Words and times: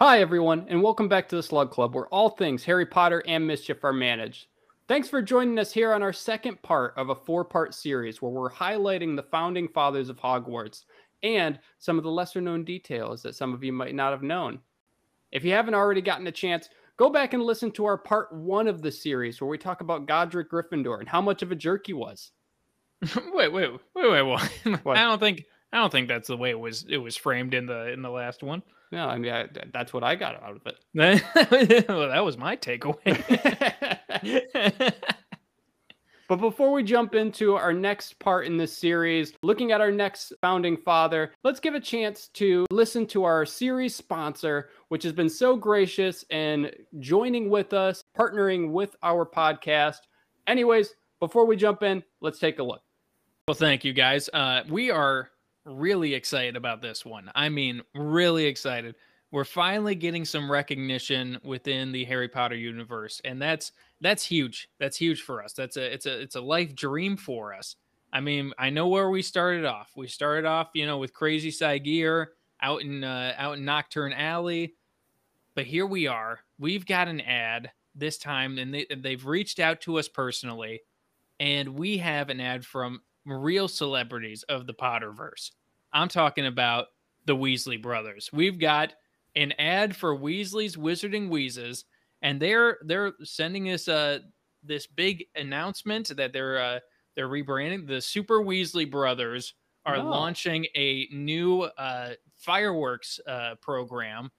Hi, 0.00 0.20
everyone, 0.20 0.64
and 0.68 0.80
welcome 0.80 1.08
back 1.08 1.28
to 1.28 1.34
the 1.34 1.42
Slug 1.42 1.72
Club, 1.72 1.92
where 1.92 2.06
all 2.06 2.30
things 2.30 2.62
Harry 2.62 2.86
Potter 2.86 3.20
and 3.26 3.44
mischief 3.44 3.82
are 3.82 3.92
managed. 3.92 4.46
Thanks 4.86 5.08
for 5.08 5.20
joining 5.20 5.58
us 5.58 5.72
here 5.72 5.92
on 5.92 6.04
our 6.04 6.12
second 6.12 6.62
part 6.62 6.94
of 6.96 7.08
a 7.10 7.16
four 7.16 7.44
part 7.44 7.74
series 7.74 8.22
where 8.22 8.30
we're 8.30 8.48
highlighting 8.48 9.16
the 9.16 9.24
founding 9.24 9.66
fathers 9.66 10.08
of 10.08 10.16
Hogwarts 10.16 10.84
and 11.24 11.58
some 11.80 11.98
of 11.98 12.04
the 12.04 12.12
lesser 12.12 12.40
known 12.40 12.62
details 12.62 13.22
that 13.22 13.34
some 13.34 13.52
of 13.52 13.64
you 13.64 13.72
might 13.72 13.96
not 13.96 14.12
have 14.12 14.22
known. 14.22 14.60
If 15.32 15.42
you 15.42 15.50
haven't 15.50 15.74
already 15.74 16.00
gotten 16.00 16.28
a 16.28 16.32
chance, 16.32 16.68
go 16.96 17.10
back 17.10 17.34
and 17.34 17.42
listen 17.42 17.72
to 17.72 17.84
our 17.84 17.98
part 17.98 18.32
one 18.32 18.68
of 18.68 18.82
the 18.82 18.92
series 18.92 19.40
where 19.40 19.50
we 19.50 19.58
talk 19.58 19.80
about 19.80 20.06
Godric 20.06 20.48
Gryffindor 20.48 21.00
and 21.00 21.08
how 21.08 21.20
much 21.20 21.42
of 21.42 21.50
a 21.50 21.56
jerk 21.56 21.88
he 21.88 21.92
was. 21.92 22.30
wait, 23.32 23.52
wait, 23.52 23.72
wait, 23.96 24.12
wait, 24.12 24.22
wait. 24.22 24.84
What? 24.84 24.96
I 24.96 25.02
don't 25.02 25.18
think 25.18 25.44
I 25.72 25.78
don't 25.78 25.90
think 25.90 26.06
that's 26.06 26.28
the 26.28 26.36
way 26.36 26.50
it 26.50 26.60
was 26.60 26.86
it 26.88 26.98
was 26.98 27.16
framed 27.16 27.52
in 27.52 27.66
the 27.66 27.92
in 27.92 28.00
the 28.00 28.10
last 28.10 28.44
one. 28.44 28.62
No, 28.90 29.06
I 29.06 29.18
mean 29.18 29.32
I, 29.32 29.48
that's 29.72 29.92
what 29.92 30.02
I 30.02 30.14
got 30.14 30.42
out 30.42 30.56
of 30.56 30.66
it. 30.66 31.84
well, 31.88 32.08
that 32.08 32.24
was 32.24 32.38
my 32.38 32.56
takeaway. 32.56 33.22
but 36.28 36.36
before 36.36 36.72
we 36.72 36.82
jump 36.82 37.14
into 37.14 37.54
our 37.54 37.72
next 37.72 38.18
part 38.18 38.46
in 38.46 38.56
this 38.56 38.76
series, 38.76 39.34
looking 39.42 39.72
at 39.72 39.80
our 39.80 39.90
next 39.92 40.32
founding 40.40 40.76
father, 40.76 41.32
let's 41.44 41.60
give 41.60 41.74
a 41.74 41.80
chance 41.80 42.28
to 42.34 42.64
listen 42.70 43.06
to 43.08 43.24
our 43.24 43.44
series 43.44 43.94
sponsor, 43.94 44.70
which 44.88 45.02
has 45.02 45.12
been 45.12 45.28
so 45.28 45.56
gracious 45.56 46.24
and 46.30 46.72
joining 46.98 47.50
with 47.50 47.74
us, 47.74 48.02
partnering 48.18 48.70
with 48.70 48.96
our 49.02 49.26
podcast. 49.26 49.98
Anyways, 50.46 50.94
before 51.20 51.44
we 51.46 51.56
jump 51.56 51.82
in, 51.82 52.02
let's 52.20 52.38
take 52.38 52.58
a 52.58 52.62
look. 52.62 52.80
Well, 53.48 53.54
thank 53.54 53.84
you 53.84 53.92
guys. 53.92 54.28
Uh, 54.32 54.62
we 54.68 54.90
are 54.90 55.30
really 55.68 56.14
excited 56.14 56.56
about 56.56 56.82
this 56.82 57.04
one. 57.04 57.30
I 57.34 57.48
mean, 57.48 57.82
really 57.94 58.46
excited. 58.46 58.94
We're 59.30 59.44
finally 59.44 59.94
getting 59.94 60.24
some 60.24 60.50
recognition 60.50 61.38
within 61.44 61.92
the 61.92 62.04
Harry 62.04 62.28
Potter 62.28 62.56
universe, 62.56 63.20
and 63.24 63.40
that's 63.40 63.72
that's 64.00 64.24
huge. 64.24 64.70
That's 64.78 64.96
huge 64.96 65.22
for 65.22 65.42
us. 65.42 65.52
That's 65.52 65.76
a 65.76 65.92
it's 65.92 66.06
a 66.06 66.20
it's 66.20 66.36
a 66.36 66.40
life 66.40 66.74
dream 66.74 67.16
for 67.16 67.52
us. 67.54 67.76
I 68.12 68.20
mean, 68.20 68.52
I 68.58 68.70
know 68.70 68.88
where 68.88 69.10
we 69.10 69.20
started 69.20 69.66
off. 69.66 69.92
We 69.94 70.08
started 70.08 70.46
off, 70.46 70.70
you 70.72 70.86
know, 70.86 70.96
with 70.96 71.12
Crazy 71.12 71.50
Saigir 71.50 72.28
out 72.62 72.80
in 72.80 73.04
uh, 73.04 73.34
out 73.36 73.58
in 73.58 73.64
Knockturn 73.64 74.14
Alley, 74.16 74.74
but 75.54 75.66
here 75.66 75.86
we 75.86 76.06
are. 76.06 76.40
We've 76.58 76.86
got 76.86 77.08
an 77.08 77.20
ad 77.20 77.70
this 77.94 78.16
time, 78.16 78.58
and 78.58 78.72
they, 78.72 78.86
they've 78.96 79.24
reached 79.24 79.60
out 79.60 79.80
to 79.82 79.98
us 79.98 80.08
personally, 80.08 80.80
and 81.38 81.68
we 81.70 81.98
have 81.98 82.30
an 82.30 82.40
ad 82.40 82.64
from 82.64 83.02
real 83.28 83.68
celebrities 83.68 84.42
of 84.44 84.66
the 84.66 84.74
Potterverse. 84.74 85.50
I'm 85.92 86.08
talking 86.08 86.46
about 86.46 86.86
the 87.26 87.36
Weasley 87.36 87.80
brothers. 87.80 88.30
We've 88.32 88.58
got 88.58 88.94
an 89.36 89.52
ad 89.58 89.94
for 89.94 90.16
Weasley's 90.16 90.76
Wizarding 90.76 91.28
Wheezes, 91.28 91.84
and 92.22 92.40
they're 92.40 92.78
they're 92.82 93.12
sending 93.22 93.70
us 93.70 93.88
uh 93.88 94.20
this 94.64 94.86
big 94.86 95.24
announcement 95.36 96.08
that 96.16 96.32
they're 96.32 96.58
uh 96.60 96.80
they're 97.14 97.28
rebranding 97.28 97.86
the 97.86 98.00
Super 98.00 98.40
Weasley 98.40 98.90
brothers 98.90 99.54
are 99.86 99.96
oh. 99.96 100.02
launching 100.02 100.66
a 100.74 101.08
new 101.12 101.62
uh 101.62 102.14
fireworks 102.36 103.20
uh 103.26 103.54
program 103.60 104.30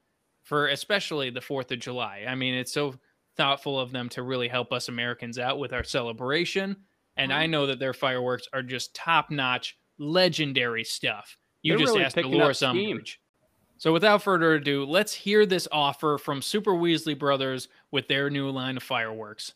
for 0.44 0.70
especially 0.70 1.30
the 1.30 1.40
4th 1.40 1.72
of 1.72 1.80
July. 1.80 2.26
I 2.28 2.34
mean, 2.34 2.56
it's 2.56 2.74
so 2.74 2.96
thoughtful 3.38 3.80
of 3.80 3.92
them 3.92 4.10
to 4.10 4.24
really 4.24 4.48
help 4.48 4.74
us 4.74 4.90
Americans 4.90 5.38
out 5.38 5.60
with 5.60 5.74
our 5.74 5.84
celebration. 5.84 6.76
And 7.18 7.34
I 7.34 7.48
know 7.48 7.66
that 7.68 7.80
their 7.80 7.94
fireworks 7.94 8.48
are 8.54 8.64
just 8.64 8.96
top 8.96 9.30
notch, 9.30 9.78
legendary 9.98 10.84
stuff. 10.84 11.38
You 11.62 11.74
They're 11.74 11.80
just 11.80 11.94
really 11.94 12.06
asked 12.06 12.16
Dolores 12.16 12.60
Umbridge. 12.60 13.16
So 13.78 13.94
without 13.94 14.22
further 14.22 14.56
ado, 14.56 14.86
let's 14.86 15.14
hear 15.14 15.46
this 15.46 15.68
offer 15.72 16.18
from 16.18 16.42
Super 16.42 16.72
Weasley 16.72 17.18
Brothers 17.18 17.70
with 17.92 18.08
their 18.08 18.30
new 18.30 18.50
line 18.50 18.78
of 18.78 18.84
fireworks. 18.84 19.54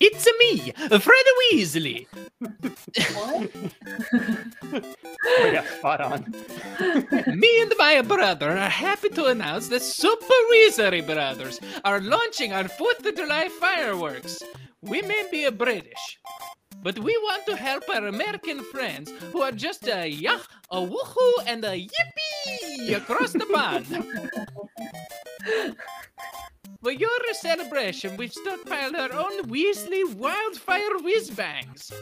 It's 0.00 0.26
me, 0.38 0.72
Fred 0.72 1.26
Weasley. 1.52 2.06
what? 3.14 3.50
oh, 5.24 5.50
yeah, 5.52 5.64
spot 5.78 6.00
on. 6.00 6.34
me 7.38 7.62
and 7.62 7.72
my 7.78 8.00
brother 8.00 8.50
are 8.50 8.70
happy 8.70 9.10
to 9.10 9.26
announce 9.26 9.68
that 9.68 9.82
Super 9.82 10.40
Weasley 10.50 11.04
Brothers 11.04 11.60
are 11.84 12.00
launching 12.00 12.52
our 12.54 12.64
4th 12.64 13.04
of 13.06 13.14
July 13.14 13.48
fireworks. 13.60 14.42
We 14.80 15.02
may 15.02 15.28
be 15.30 15.44
a 15.44 15.52
British, 15.52 16.18
but 16.82 16.98
we 16.98 17.14
want 17.18 17.44
to 17.46 17.56
help 17.56 17.84
our 17.90 18.06
American 18.06 18.64
friends 18.64 19.12
who 19.32 19.42
are 19.42 19.52
just 19.52 19.86
a 19.86 20.08
yah, 20.08 20.38
a 20.70 20.78
woohoo, 20.78 21.32
and 21.46 21.62
a 21.64 21.76
yippee 21.76 22.96
across 22.96 23.32
the 23.32 23.44
pond. 23.52 23.86
For 26.82 26.92
your 26.92 27.10
celebration, 27.34 28.16
we've 28.16 28.32
stockpiled 28.32 28.98
our 28.98 29.12
own 29.12 29.42
Weasley 29.50 30.14
wildfire 30.14 30.96
whiz 31.02 31.30
bangs. 31.30 31.92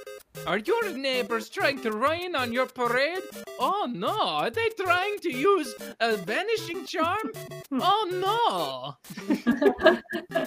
Are 0.47 0.59
your 0.59 0.91
neighbors 0.91 1.49
trying 1.49 1.83
to 1.83 1.91
rain 1.91 2.37
on 2.37 2.53
your 2.53 2.67
parade? 2.67 3.25
Oh 3.59 3.89
no, 3.93 4.17
are 4.21 4.51
they 4.51 4.69
trying 4.81 5.19
to 5.21 5.33
use 5.33 5.75
a 5.99 6.17
vanishing 6.17 6.87
charm? 6.87 7.33
Oh 7.73 8.97
no! 9.29 10.47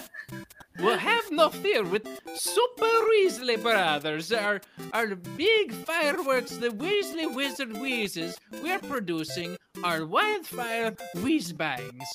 Well, 0.78 0.98
have 0.98 1.30
no 1.30 1.48
fear 1.50 1.84
with 1.84 2.06
Super 2.34 2.86
Weasley 2.86 3.60
Brothers, 3.62 4.32
our, 4.32 4.60
our 4.92 5.14
big 5.14 5.72
fireworks, 5.72 6.56
the 6.56 6.70
Weasley 6.70 7.32
Wizard 7.34 7.76
Wheezes. 7.76 8.38
We're 8.62 8.78
producing 8.78 9.56
our 9.84 10.06
wildfire 10.06 10.94
Wheeze 11.16 11.52
Bangs. 11.52 12.08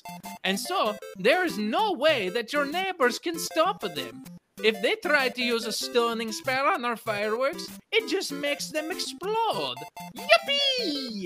And 0.43 0.59
so, 0.59 0.95
there 1.17 1.45
is 1.45 1.57
no 1.57 1.93
way 1.93 2.29
that 2.29 2.51
your 2.51 2.65
neighbors 2.65 3.19
can 3.19 3.37
stop 3.37 3.81
them. 3.81 4.23
If 4.63 4.81
they 4.81 4.95
try 4.95 5.29
to 5.29 5.41
use 5.41 5.65
a 5.65 5.71
stoning 5.71 6.31
spell 6.31 6.65
on 6.65 6.83
our 6.83 6.95
fireworks, 6.95 7.67
it 7.91 8.09
just 8.09 8.31
makes 8.31 8.69
them 8.69 8.89
explode. 8.89 9.75
Yippee! 10.17 11.16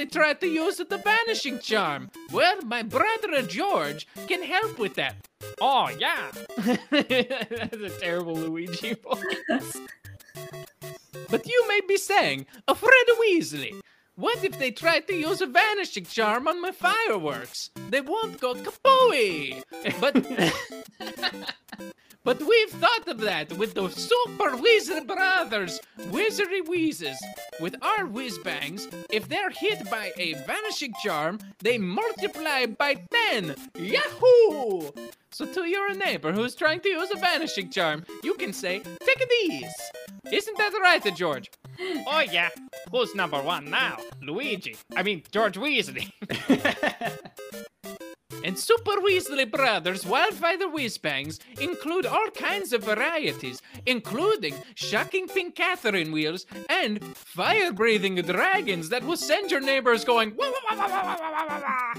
They 0.00 0.06
try 0.06 0.32
to 0.32 0.46
use 0.46 0.78
the 0.78 0.96
vanishing 0.96 1.58
charm? 1.58 2.10
Well, 2.32 2.62
my 2.62 2.82
brother 2.82 3.42
George 3.42 4.06
can 4.28 4.42
help 4.42 4.78
with 4.78 4.94
that. 4.94 5.14
Oh, 5.60 5.90
yeah. 5.90 6.30
That's 6.90 7.76
a 7.76 7.90
terrible 8.00 8.32
Luigi 8.34 8.94
voice. 9.04 9.76
but 11.28 11.46
you 11.46 11.68
may 11.68 11.82
be 11.86 11.98
saying, 11.98 12.46
a 12.66 12.74
Fred 12.74 13.08
Weasley. 13.20 13.78
What 14.14 14.42
if 14.42 14.58
they 14.58 14.70
try 14.70 15.00
to 15.00 15.14
use 15.14 15.42
a 15.42 15.46
vanishing 15.46 16.06
charm 16.06 16.48
on 16.48 16.62
my 16.62 16.70
fireworks? 16.70 17.68
They 17.90 18.00
won't 18.00 18.40
go 18.40 18.54
kapooey. 18.54 19.62
But 20.00 20.14
But 22.22 22.40
we've 22.40 22.70
thought 22.70 23.08
of 23.08 23.20
that 23.20 23.50
with 23.54 23.72
the 23.74 23.88
Super 23.88 24.54
Wizard 24.56 25.06
Brothers, 25.06 25.80
Wizardy 26.10 26.68
Wheezes. 26.68 27.16
With 27.60 27.76
our 27.82 28.04
whiz 28.04 28.36
bangs, 28.38 28.88
if 29.10 29.26
they're 29.26 29.50
hit 29.50 29.90
by 29.90 30.12
a 30.18 30.34
vanishing 30.34 30.92
charm, 31.02 31.38
they 31.60 31.78
multiply 31.78 32.66
by 32.66 33.06
10. 33.30 33.54
Yahoo! 33.78 34.90
So 35.32 35.46
to 35.46 35.64
your 35.64 35.94
neighbor 35.94 36.32
who's 36.32 36.54
trying 36.54 36.80
to 36.80 36.88
use 36.90 37.10
a 37.10 37.18
vanishing 37.18 37.70
charm, 37.70 38.04
you 38.22 38.34
can 38.34 38.52
say, 38.52 38.80
take 38.80 39.28
these. 39.28 39.72
Isn't 40.30 40.58
that 40.58 40.72
right, 40.82 41.16
George? 41.16 41.50
Oh 42.06 42.22
yeah. 42.30 42.50
Who's 42.90 43.14
number 43.14 43.40
one 43.40 43.70
now? 43.70 43.96
Luigi. 44.20 44.76
I 44.94 45.02
mean, 45.02 45.22
George 45.32 45.56
Weasley. 45.56 46.12
And 48.42 48.58
Super 48.58 48.96
Weasley 49.02 49.50
Brothers 49.50 50.06
Wildfire 50.06 50.56
Whizbangs 50.58 51.38
include 51.60 52.06
all 52.06 52.30
kinds 52.30 52.72
of 52.72 52.84
varieties, 52.84 53.60
including 53.84 54.54
shocking 54.74 55.28
pink 55.28 55.54
Catherine 55.54 56.10
wheels 56.10 56.46
and 56.68 57.04
fire-breathing 57.16 58.16
dragons 58.22 58.88
that 58.88 59.04
will 59.04 59.16
send 59.16 59.50
your 59.50 59.60
neighbors 59.60 60.04
going 60.04 60.34
wah, 60.36 60.50
wah, 60.70 60.76
wah, 60.76 61.94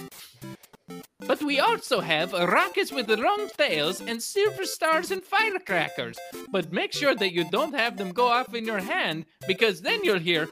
But 1.20 1.44
we 1.44 1.60
also 1.60 2.02
have 2.02 2.34
rockets 2.34 2.92
with 2.92 3.10
long 3.10 3.50
tails 3.56 4.02
and 4.02 4.22
silver 4.22 4.66
stars 4.66 5.12
and 5.12 5.24
firecrackers. 5.24 6.18
But 6.52 6.74
make 6.74 6.94
sure 6.94 7.14
that 7.16 7.34
you 7.34 7.44
don't 7.50 7.76
have 7.76 7.98
them 7.98 8.12
go 8.12 8.28
off 8.28 8.56
in 8.56 8.66
your 8.66 8.80
hand 8.80 9.26
because 9.48 9.82
then 9.82 10.04
you'll 10.04 10.20
hear 10.20 10.50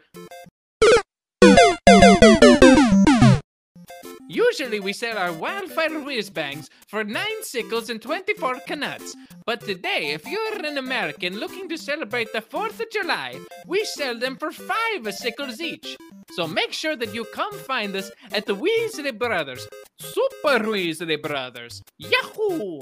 Usually 4.31 4.79
we 4.79 4.93
sell 4.93 5.17
our 5.17 5.33
wildfire 5.33 6.01
whiz 6.01 6.29
bangs 6.29 6.69
for 6.87 7.03
9 7.03 7.25
sickles 7.41 7.89
and 7.89 7.99
24 7.99 8.59
canuts. 8.67 9.15
But 9.43 9.61
today, 9.61 10.11
if 10.11 10.23
you're 10.27 10.63
an 10.63 10.77
American 10.77 11.39
looking 11.39 11.67
to 11.67 11.79
celebrate 11.79 12.31
the 12.31 12.41
4th 12.41 12.79
of 12.79 12.91
July, 12.91 13.39
we 13.65 13.83
sell 13.85 14.19
them 14.19 14.35
for 14.35 14.51
5 14.51 15.15
sickles 15.15 15.59
each. 15.59 15.97
So 16.33 16.45
make 16.45 16.73
sure 16.73 16.95
that 16.95 17.15
you 17.15 17.25
come 17.25 17.53
find 17.53 17.95
us 17.95 18.11
at 18.31 18.45
the 18.45 18.55
Weasley 18.55 19.17
Brothers, 19.17 19.67
Super 19.97 20.59
Weasley 20.59 21.19
Brothers, 21.19 21.81
Yahoo! 21.97 22.81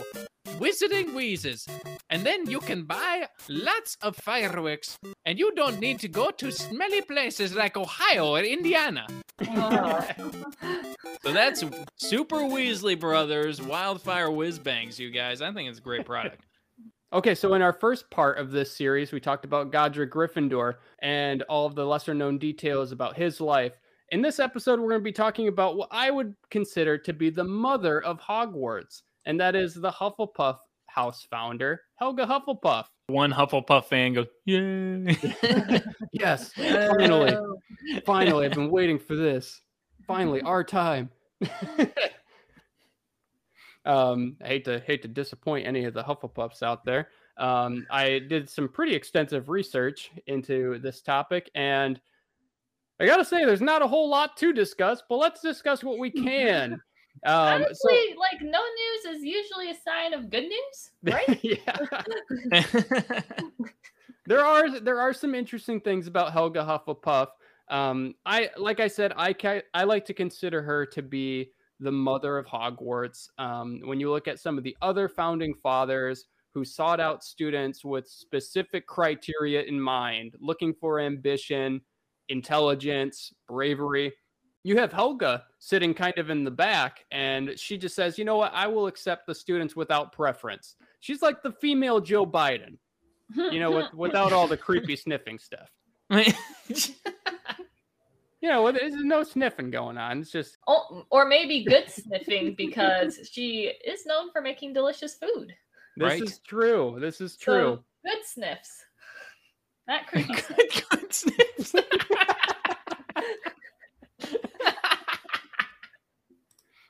Wizarding 0.59 1.13
Wheezes. 1.13 1.65
And 2.09 2.25
then 2.25 2.49
you 2.49 2.59
can 2.59 2.83
buy 2.83 3.27
lots 3.47 3.95
of 4.01 4.17
fireworks, 4.17 4.99
and 5.25 5.39
you 5.39 5.53
don't 5.55 5.79
need 5.79 5.99
to 5.99 6.09
go 6.09 6.29
to 6.31 6.51
smelly 6.51 7.03
places 7.03 7.55
like 7.55 7.77
Ohio 7.77 8.35
or 8.35 8.41
Indiana. 8.41 9.07
So 11.24 11.34
that's 11.34 11.63
Super 11.98 12.38
Weasley 12.38 12.98
Brothers 12.98 13.62
Wildfire 13.62 14.31
Whiz 14.31 14.60
Bangs, 14.60 14.98
you 14.98 15.12
guys. 15.12 15.42
I 15.42 15.51
think 15.51 15.69
it's 15.69 15.80
a 15.80 15.81
great 15.81 16.06
product. 16.06 16.42
Okay, 17.13 17.36
so 17.36 17.54
in 17.54 17.62
our 17.62 17.72
first 17.72 18.10
part 18.10 18.38
of 18.38 18.51
this 18.51 18.75
series, 18.75 19.13
we 19.13 19.22
talked 19.22 19.45
about 19.45 19.72
Godric 19.72 20.12
Gryffindor 20.12 20.74
and 21.00 21.42
all 21.44 21.66
of 21.66 21.74
the 21.74 21.86
lesser 21.86 22.13
known 22.13 22.38
details 22.38 22.92
about 22.92 23.16
his 23.16 23.39
life. 23.39 23.72
In 24.12 24.22
this 24.22 24.42
episode, 24.42 24.78
we're 24.78 24.89
going 24.89 25.00
to 25.00 25.06
be 25.06 25.13
talking 25.13 25.48
about 25.48 25.78
what 25.78 25.88
I 25.90 26.12
would 26.12 26.36
consider 26.51 26.98
to 26.98 27.13
be 27.13 27.30
the 27.30 27.45
mother 27.45 28.04
of 28.04 28.19
Hogwarts, 28.19 29.04
and 29.25 29.40
that 29.40 29.56
is 29.56 29.74
the 29.74 29.90
Hufflepuff 29.90 30.57
house 30.97 31.27
founder, 31.29 31.83
Helga 31.97 32.25
Hufflepuff. 32.25 32.85
One 33.05 33.31
Hufflepuff 33.31 33.85
fan 33.85 34.13
goes, 34.13 34.25
Yay. 34.45 35.15
Yes, 36.11 36.51
finally, 36.53 37.38
finally, 38.03 38.45
I've 38.47 38.53
been 38.53 38.71
waiting 38.71 38.97
for 38.97 39.15
this. 39.15 39.61
Finally, 40.07 40.41
our 40.41 40.63
time. 40.63 41.11
um, 43.85 44.35
I 44.44 44.47
hate 44.47 44.65
to 44.65 44.79
hate 44.79 45.03
to 45.03 45.07
disappoint 45.07 45.67
any 45.67 45.85
of 45.85 45.94
the 45.94 46.03
Hufflepuffs 46.03 46.63
out 46.63 46.83
there. 46.83 47.09
Um, 47.38 47.85
I 47.91 48.19
did 48.27 48.49
some 48.49 48.67
pretty 48.67 48.95
extensive 48.95 49.49
research 49.49 50.09
into 50.25 50.79
this 50.79 51.01
topic, 51.01 51.51
and 51.53 52.01
I 52.99 53.05
gotta 53.05 53.23
say, 53.23 53.45
there's 53.45 53.61
not 53.61 53.83
a 53.83 53.88
whole 53.88 54.09
lot 54.09 54.35
to 54.38 54.51
discuss, 54.51 55.03
but 55.07 55.17
let's 55.17 55.41
discuss 55.41 55.83
what 55.83 55.99
we 55.99 56.09
can. 56.09 56.81
Um, 57.25 57.64
Honestly, 57.64 58.00
so 58.14 58.19
like 58.19 58.42
no 58.42 58.62
news 58.62 59.18
is 59.18 59.24
usually 59.24 59.72
a 59.72 59.75
sign 59.75 60.14
of 60.14 60.30
good 60.30 60.44
news, 60.44 60.92
right? 61.04 61.40
yeah, 61.44 63.22
there 64.25 64.46
are 64.46 64.80
there 64.80 65.00
are 65.00 65.14
some 65.14 65.34
interesting 65.34 65.80
things 65.81 66.08
about 66.08 66.34
Helga 66.34 66.64
Hufflepuff. 66.64 67.28
Um, 67.69 68.16
I 68.25 68.50
like 68.58 68.80
I 68.80 68.88
said, 68.88 69.14
I 69.16 69.34
ca- 69.34 69.64
I 69.74 69.84
like 69.84 70.06
to 70.06 70.14
consider 70.14 70.62
her 70.62 70.86
to 70.88 71.02
be 71.02 71.52
the 71.80 71.92
mother 71.92 72.38
of 72.38 72.46
Hogwarts. 72.46 73.30
Um, 73.38 73.81
when 73.84 74.00
you 74.00 74.12
look 74.12 74.28
at 74.28 74.40
some 74.40 74.58
of 74.58 74.64
the 74.64 74.75
other 74.81 75.08
founding 75.08 75.54
fathers 75.54 76.25
who 76.54 76.66
sought 76.66 77.00
out 77.00 77.24
students 77.24 77.86
with 77.86 78.08
specific 78.08 78.88
criteria 78.88 79.62
in 79.64 79.80
mind, 79.80 80.36
looking 80.40 80.74
for 80.74 81.00
ambition, 81.00 81.81
intelligence, 82.30 83.31
bravery. 83.48 84.14
You 84.68 84.75
have 84.80 84.92
Helga 84.92 85.46
sitting 85.60 85.94
kind 85.94 86.18
of 86.18 86.30
in 86.30 86.44
the 86.44 86.52
back, 86.52 87.06
and 87.10 87.58
she 87.58 87.78
just 87.78 87.96
says, 87.96 88.18
"You 88.19 88.25
know 88.25 88.36
what? 88.36 88.52
I 88.54 88.68
will 88.68 88.88
accept 88.88 89.25
the 89.25 89.34
students 89.34 89.78
without 89.78 90.12
preference." 90.12 90.75
She's 91.00 91.22
like 91.22 91.42
the 91.42 91.54
female 91.54 92.02
Joe 92.02 92.25
Biden, 92.25 92.78
you 93.34 93.62
know, 93.62 93.72
with, 93.72 93.94
without 93.94 94.34
all 94.34 94.46
the 94.46 94.58
creepy 94.58 94.96
sniffing 95.04 95.40
stuff. 95.40 95.69
You 98.40 98.50
know, 98.50 98.72
there's 98.72 98.94
no 98.94 99.24
sniffing 99.24 99.72
going 99.72 99.98
on. 99.98 100.19
It's 100.22 100.30
just 100.31 100.58
Oh, 100.68 101.06
or 101.10 101.25
maybe 101.25 101.64
good 101.64 101.90
sniffing 101.90 102.54
because 102.56 103.19
she 103.31 103.72
is 103.84 104.06
known 104.06 104.31
for 104.31 104.42
making 104.42 104.74
delicious 104.74 105.16
food. 105.16 105.54
this 105.96 106.06
Right. 106.06 106.22
is 106.22 106.38
true. 106.40 106.98
This 107.00 107.19
is 107.19 107.34
So, 107.34 107.40
true. 107.40 107.84
good 108.06 108.24
sniffs. 108.25 108.84
Not 109.88 110.06
creepy. 110.08 110.34
Good, 110.50 110.84
good 110.92 111.14
sniffs. 111.14 111.74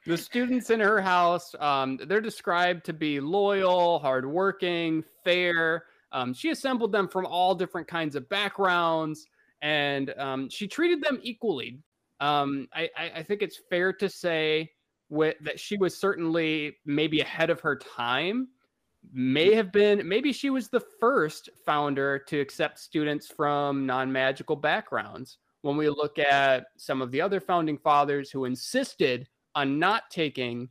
The 0.07 0.17
students 0.17 0.69
in 0.69 0.79
her 0.79 1.01
house 1.01 1.53
um, 1.59 1.99
they're 2.07 2.21
described 2.21 2.85
to 2.85 2.93
be 2.93 3.19
loyal 3.19 3.99
hardworking 3.99 5.03
fair. 5.23 5.83
Um, 6.13 6.33
she 6.33 6.49
assembled 6.49 6.93
them 6.93 7.09
from 7.09 7.25
all 7.25 7.53
different 7.53 7.87
kinds 7.87 8.15
of 8.15 8.29
backgrounds 8.29 9.27
and 9.61 10.13
um, 10.17 10.49
she 10.49 10.67
treated 10.67 11.03
them 11.03 11.19
equally. 11.21 11.79
Um, 12.21 12.69
I, 12.73 12.89
I, 12.97 13.11
I 13.17 13.23
think 13.23 13.41
it's 13.41 13.59
fair 13.69 13.91
to 13.93 14.07
say 14.07 14.71
with, 15.09 15.35
that 15.41 15.59
she 15.59 15.77
was 15.77 15.97
certainly 15.97 16.77
maybe 16.85 17.19
ahead 17.19 17.49
of 17.49 17.59
her 17.59 17.75
time. 17.75 18.47
May 19.13 19.53
have 19.53 19.71
been 19.71 20.07
maybe 20.07 20.31
she 20.31 20.49
was 20.49 20.69
the 20.69 20.83
first 20.99 21.49
founder 21.65 22.19
to 22.27 22.39
accept 22.39 22.79
students 22.79 23.27
from 23.27 23.85
non-magical 23.85 24.55
backgrounds. 24.55 25.37
When 25.61 25.75
we 25.75 25.89
look 25.89 26.17
at 26.17 26.65
some 26.77 27.01
of 27.01 27.11
the 27.11 27.19
other 27.19 27.41
founding 27.41 27.77
fathers 27.77 28.31
who 28.31 28.45
insisted 28.45 29.27
on 29.57 29.79
not 29.79 30.03
taking 30.11 30.69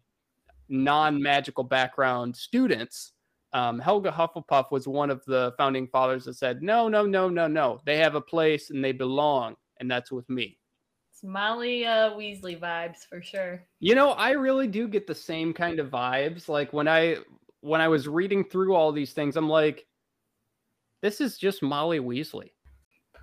non-magical 0.69 1.65
background 1.65 2.35
students 2.35 3.13
um, 3.53 3.81
helga 3.81 4.13
hufflepuff 4.13 4.71
was 4.71 4.87
one 4.87 5.11
of 5.11 5.25
the 5.25 5.53
founding 5.59 5.89
fathers 5.89 6.25
that 6.25 6.35
said 6.35 6.63
no 6.63 6.89
no 6.89 7.05
no 7.05 7.29
no 7.29 7.49
no 7.49 7.81
they 7.85 7.99
have 7.99 8.15
a 8.15 8.21
place 8.21 8.71
and 8.71 8.85
they 8.85 8.93
belong 8.93 9.57
and 9.81 9.91
that's 9.91 10.13
with 10.13 10.29
me 10.31 10.57
It's 11.13 11.25
Molly 11.25 11.85
uh, 11.85 12.13
Weasley 12.13 12.59
vibes 12.59 12.99
for 13.09 13.21
sure. 13.21 13.65
you 13.81 13.97
know 13.97 14.11
i 14.13 14.31
really 14.31 14.69
do 14.69 14.87
get 14.87 15.07
the 15.09 15.15
same 15.15 15.53
kind 15.53 15.81
of 15.81 15.91
vibes 15.91 16.49
like 16.49 16.73
when 16.73 16.87
i 16.87 17.17
when 17.63 17.81
i 17.81 17.89
was 17.89 18.07
reading 18.07 18.45
through 18.45 18.73
all 18.73 18.93
these 18.93 19.13
things 19.13 19.37
i'm 19.37 19.49
like 19.49 19.85
this 21.03 21.21
is 21.21 21.39
just 21.39 21.61
molly 21.61 21.99
weasley 21.99 22.51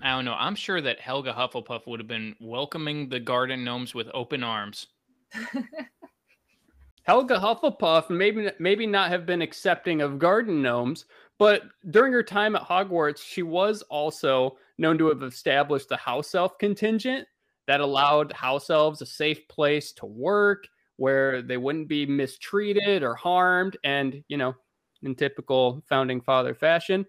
I 0.01 0.09
don't 0.09 0.25
know. 0.25 0.35
I'm 0.37 0.55
sure 0.55 0.81
that 0.81 0.99
Helga 0.99 1.31
Hufflepuff 1.31 1.87
would 1.87 2.01
have 2.01 2.09
been 2.09 2.35
welcoming 2.41 3.07
the 3.07 3.21
garden 3.21 3.63
gnomes 3.63 3.95
with 3.95 4.09
open 4.13 4.43
arms. 4.43 4.87
Helga 7.03 7.37
Hufflepuff 7.37 8.09
maybe 8.09 8.49
maybe 8.59 8.87
not 8.87 9.09
have 9.09 9.25
been 9.25 9.41
accepting 9.41 10.01
of 10.01 10.19
garden 10.19 10.61
gnomes, 10.61 11.05
but 11.37 11.63
during 11.89 12.13
her 12.13 12.23
time 12.23 12.55
at 12.55 12.63
Hogwarts, 12.63 13.21
she 13.21 13.43
was 13.43 13.81
also 13.83 14.57
known 14.77 14.97
to 14.97 15.07
have 15.07 15.23
established 15.23 15.89
the 15.89 15.97
house 15.97 16.33
elf 16.33 16.57
contingent 16.57 17.27
that 17.67 17.81
allowed 17.81 18.31
house 18.33 18.69
elves 18.69 19.01
a 19.01 19.05
safe 19.05 19.47
place 19.47 19.91
to 19.93 20.05
work 20.05 20.67
where 20.97 21.41
they 21.41 21.57
wouldn't 21.57 21.87
be 21.87 22.05
mistreated 22.05 23.03
or 23.03 23.15
harmed 23.15 23.77
and, 23.83 24.23
you 24.27 24.37
know, 24.37 24.55
in 25.01 25.15
typical 25.15 25.83
founding 25.89 26.21
father 26.21 26.53
fashion, 26.53 27.05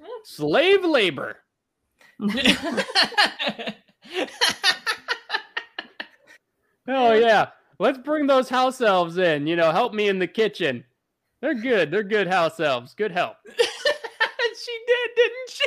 hmm. 0.00 0.06
slave 0.24 0.84
labor. 0.84 1.38
Oh 6.88 7.12
yeah. 7.12 7.48
Let's 7.78 7.98
bring 7.98 8.26
those 8.26 8.48
house 8.48 8.80
elves 8.80 9.18
in. 9.18 9.46
You 9.46 9.56
know, 9.56 9.72
help 9.72 9.94
me 9.94 10.08
in 10.08 10.18
the 10.18 10.26
kitchen. 10.26 10.84
They're 11.40 11.54
good. 11.54 11.90
They're 11.90 12.02
good 12.02 12.28
house 12.28 12.60
elves. 12.60 12.94
Good 12.94 13.12
help. 13.12 13.36
she 13.46 14.78
did, 14.86 15.10
didn't 15.16 15.50
she? 15.50 15.64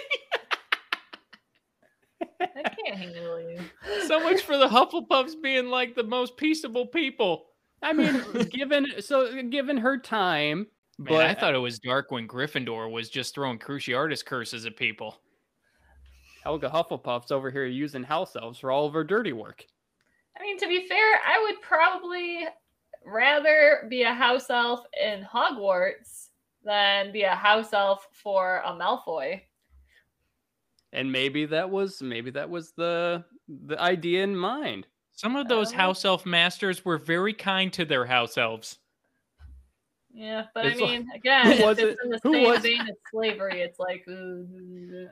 I 2.40 2.70
can't 2.70 2.98
handle 2.98 3.40
you. 3.42 3.60
so 4.08 4.20
much 4.20 4.42
for 4.42 4.58
the 4.58 4.68
Hufflepuffs 4.68 5.42
being 5.42 5.68
like 5.68 5.96
the 5.96 6.04
most 6.04 6.38
peaceable 6.38 6.86
people. 6.86 7.46
I 7.82 7.94
mean, 7.94 8.24
given 8.52 8.86
so 9.00 9.42
given 9.44 9.78
her 9.78 9.98
time, 9.98 10.68
Man, 10.98 11.14
but 11.14 11.26
I 11.26 11.34
thought 11.34 11.54
it 11.54 11.60
was 11.60 11.80
dark 11.80 12.12
when 12.12 12.28
Gryffindor 12.28 12.92
was 12.92 13.10
just 13.10 13.36
throwing 13.36 13.60
Cruciatus 13.60 14.26
curses 14.26 14.66
at 14.66 14.76
people. 14.76 15.20
Helga 16.44 16.70
Hufflepuff's 16.70 17.32
over 17.32 17.52
here 17.52 17.66
using 17.66 18.04
house 18.04 18.36
elves 18.36 18.60
for 18.60 18.72
all 18.72 18.86
of 18.88 18.94
her 18.94 19.04
dirty 19.04 19.34
work. 19.34 19.66
I 20.38 20.42
mean, 20.44 20.58
to 20.60 20.68
be 20.68 20.88
fair, 20.88 21.20
I 21.26 21.42
would 21.44 21.62
probably 21.62 22.46
rather 23.06 23.88
be 23.90 24.04
a 24.04 24.14
house 24.14 24.50
elf 24.50 24.82
in 25.02 25.24
Hogwarts 25.24 26.28
than 26.64 27.12
be 27.12 27.24
a 27.24 27.36
house 27.36 27.74
elf 27.74 28.08
for 28.12 28.62
a 28.66 28.72
Malfoy. 28.72 29.42
And 30.94 31.12
maybe 31.12 31.46
that 31.46 31.70
was 31.70 32.02
maybe 32.02 32.32
that 32.32 32.50
was 32.50 32.72
the 32.74 33.24
the 33.48 33.80
idea 33.82 34.24
in 34.24 34.36
mind. 34.36 34.88
Some 35.12 35.36
of 35.36 35.48
those 35.48 35.74
Oh. 35.74 35.78
house 35.78 36.06
elf 36.06 36.26
masters 36.26 36.86
were 36.86 36.98
very 36.98 37.34
kind 37.34 37.72
to 37.74 37.86
their 37.86 38.06
house 38.06 38.38
elves. 38.38 38.80
Yeah, 40.14 40.46
but 40.56 40.66
It's 40.66 40.82
I 40.82 40.84
like- 40.84 40.92
mean, 41.00 41.10
again, 41.16 41.46
who 41.46 41.52
if 41.70 41.70
it's 41.70 41.80
it- 41.82 41.98
in 42.04 42.10
the 42.10 42.20
who 42.24 42.34
same 42.34 42.44
was- 42.50 42.60
vein 42.62 42.82
as 42.82 42.96
slavery, 43.12 43.62
it's 43.62 43.78
like, 43.78 44.04
uh, 44.08 44.14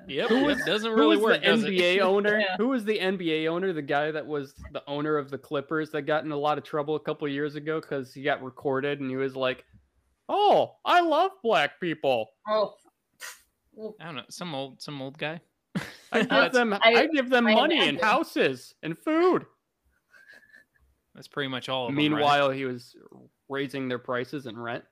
Yep, 0.08 0.30
Who 0.30 0.36
yep, 0.38 0.46
was- 0.46 0.66
doesn't 0.66 0.90
Who 0.92 0.98
really 0.98 1.18
was 1.18 1.24
work, 1.24 1.42
the 1.42 1.48
does 1.48 1.64
it? 1.64 1.70
NBA 1.74 2.00
owner? 2.02 2.40
Yeah. 2.40 2.56
Who 2.58 2.70
was 2.70 2.86
the 2.86 2.98
NBA 2.98 3.48
owner? 3.48 3.72
The 3.74 3.82
guy 3.84 4.10
that 4.12 4.26
was 4.26 4.56
the 4.72 4.82
owner 4.88 5.18
of 5.18 5.30
the 5.30 5.38
Clippers 5.38 5.92
that 5.92 6.04
got 6.04 6.24
in 6.24 6.32
a 6.32 6.38
lot 6.38 6.58
of 6.58 6.64
trouble 6.64 6.96
a 6.96 7.00
couple 7.00 7.28
years 7.28 7.56
ago 7.56 7.80
because 7.82 8.14
he 8.14 8.24
got 8.24 8.42
recorded 8.42 9.00
and 9.02 9.10
he 9.10 9.16
was 9.16 9.36
like, 9.36 9.64
"Oh, 10.28 10.76
I 10.86 11.02
love 11.02 11.32
black 11.44 11.80
people. 11.80 12.32
oh, 12.48 12.74
I 14.00 14.06
don't 14.06 14.16
know, 14.16 14.24
some 14.30 14.56
old 14.56 14.82
some 14.82 15.02
old 15.02 15.18
guy. 15.20 15.40
I 16.14 16.24
give 16.24 16.52
them, 16.54 16.74
I, 16.74 16.80
I- 16.84 17.08
give 17.14 17.30
them 17.30 17.46
I 17.46 17.54
money 17.54 17.88
and 17.88 18.02
houses 18.02 18.74
and 18.82 18.98
food." 18.98 19.46
That's 21.14 21.28
pretty 21.28 21.50
much 21.50 21.70
all 21.70 21.86
of 21.86 21.90
them. 21.90 21.96
right? 21.98 22.10
Meanwhile, 22.10 22.50
he 22.52 22.66
was 22.66 22.96
raising 23.50 23.88
their 23.88 24.00
prices 24.00 24.46
and 24.46 24.62
rent. 24.62 24.84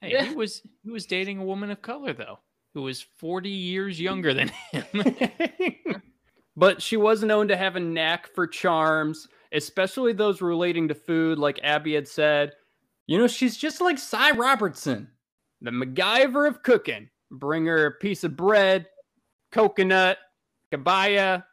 hey, 0.00 0.12
Yeah. 0.12 0.24
he 0.24 0.34
was 0.34 0.62
he 0.82 0.90
was 0.90 1.06
dating 1.06 1.38
a 1.38 1.44
woman 1.44 1.70
of 1.70 1.82
color 1.82 2.12
though, 2.12 2.38
who 2.74 2.82
was 2.82 3.00
forty 3.18 3.50
years 3.50 4.00
younger 4.00 4.32
than 4.34 4.48
him. 4.72 4.84
but 6.56 6.82
she 6.82 6.96
was 6.96 7.22
known 7.22 7.48
to 7.48 7.56
have 7.56 7.76
a 7.76 7.80
knack 7.80 8.28
for 8.34 8.46
charms, 8.46 9.28
especially 9.52 10.12
those 10.12 10.40
relating 10.42 10.88
to 10.88 10.94
food, 10.94 11.38
like 11.38 11.60
Abby 11.62 11.94
had 11.94 12.08
said. 12.08 12.52
You 13.06 13.18
know, 13.18 13.26
she's 13.26 13.56
just 13.56 13.80
like 13.80 13.98
Si 13.98 14.32
Robertson, 14.36 15.08
the 15.60 15.70
MacGyver 15.70 16.46
of 16.46 16.62
cooking. 16.62 17.08
Bring 17.32 17.66
her 17.66 17.86
a 17.86 17.90
piece 17.92 18.24
of 18.24 18.36
bread, 18.36 18.86
coconut, 19.52 20.18
kabaya, 20.72 21.44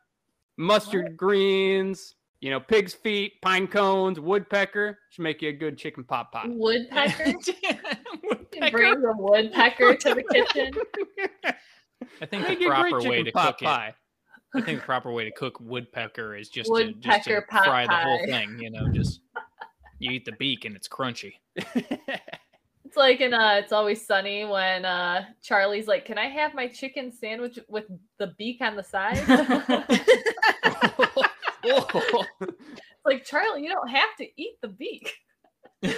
mustard 0.58 1.16
greens, 1.18 2.16
You 2.40 2.52
know, 2.52 2.60
pig's 2.60 2.94
feet, 2.94 3.42
pine 3.42 3.68
cones, 3.68 4.20
woodpecker 4.20 5.00
should 5.10 5.24
make 5.24 5.42
you 5.42 5.50
a 5.50 5.54
good 5.54 5.78
chicken 5.78 6.04
pot 6.04 6.32
pie. 6.32 6.46
Woodpecker. 6.48 7.34
Woodpecker. 8.24 8.72
Bring 8.78 9.02
the 9.02 9.14
woodpecker 9.18 9.96
to 9.96 10.14
the 10.16 10.24
kitchen. 10.24 10.72
I 12.22 12.26
think 12.28 12.48
Make 12.48 12.60
the 12.60 12.66
you 12.66 12.72
a 12.72 12.76
great 12.80 12.92
proper 12.92 13.10
way 13.10 13.24
to 13.24 13.32
pot 13.32 13.46
cook 13.58 13.62
it. 13.62 13.66
pie. 13.66 13.96
I 14.56 14.62
think 14.62 14.80
the 14.80 14.86
proper 14.86 15.12
way 15.12 15.24
to 15.26 15.32
cook 15.32 15.60
woodpecker 15.60 16.36
is 16.36 16.50
just 16.50 16.70
to, 16.74 16.94
just 16.94 17.26
to 17.26 17.34
Woodpecker 17.34 17.48
pot 17.50 17.66
fry 17.66 17.86
the 17.88 17.96
whole 17.96 18.26
thing. 18.26 18.60
You 18.60 18.70
know, 18.72 18.88
just 18.90 19.22
you 20.00 20.12
eat 20.12 20.26
the 20.26 20.32
beak 20.34 20.66
and 20.66 20.76
it's 20.76 20.88
crunchy. 20.88 21.34
It's 22.86 22.96
like 22.96 23.20
in 23.20 23.34
uh 23.34 23.56
It's 23.62 23.74
Always 23.74 24.06
Sunny 24.06 24.46
when 24.46 24.86
uh 24.86 25.26
Charlie's 25.44 25.88
like, 25.88 26.06
Can 26.06 26.18
I 26.18 26.28
have 26.30 26.54
my 26.54 26.68
chicken 26.70 27.12
sandwich 27.12 27.60
with 27.68 27.84
the 28.18 28.28
beak 28.38 28.62
on 28.62 28.78
the 28.78 28.84
side? 28.84 29.18
It's 31.68 32.56
like 33.06 33.26
Charlie, 33.26 33.64
you 33.64 33.70
don't 33.70 33.90
have 33.90 34.16
to 34.20 34.28
eat 34.38 34.56
the 34.62 34.70
beak. 34.70 35.14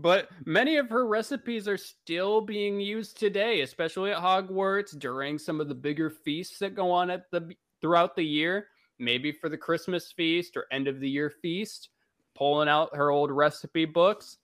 But 0.00 0.28
many 0.46 0.76
of 0.78 0.88
her 0.88 1.06
recipes 1.06 1.68
are 1.68 1.76
still 1.76 2.40
being 2.40 2.80
used 2.80 3.18
today, 3.18 3.60
especially 3.60 4.12
at 4.12 4.22
Hogwarts 4.22 4.98
during 4.98 5.38
some 5.38 5.60
of 5.60 5.68
the 5.68 5.74
bigger 5.74 6.08
feasts 6.08 6.58
that 6.60 6.74
go 6.74 6.90
on 6.90 7.10
at 7.10 7.30
the 7.30 7.50
throughout 7.82 8.16
the 8.16 8.24
year. 8.24 8.68
Maybe 8.98 9.30
for 9.30 9.50
the 9.50 9.58
Christmas 9.58 10.10
feast 10.10 10.56
or 10.56 10.64
end 10.72 10.88
of 10.88 11.00
the 11.00 11.08
year 11.08 11.28
feast, 11.28 11.90
pulling 12.34 12.68
out 12.68 12.96
her 12.96 13.10
old 13.10 13.30
recipe 13.30 13.84
books. 13.84 14.38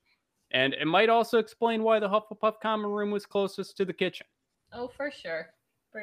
And 0.50 0.74
it 0.74 0.86
might 0.86 1.08
also 1.08 1.38
explain 1.38 1.82
why 1.82 2.00
the 2.00 2.08
Hufflepuff 2.08 2.60
common 2.62 2.90
room 2.90 3.10
was 3.10 3.24
closest 3.24 3.78
to 3.78 3.86
the 3.86 3.92
kitchen. 3.92 4.26
Oh, 4.74 4.88
for 4.88 5.10
sure. 5.10 5.54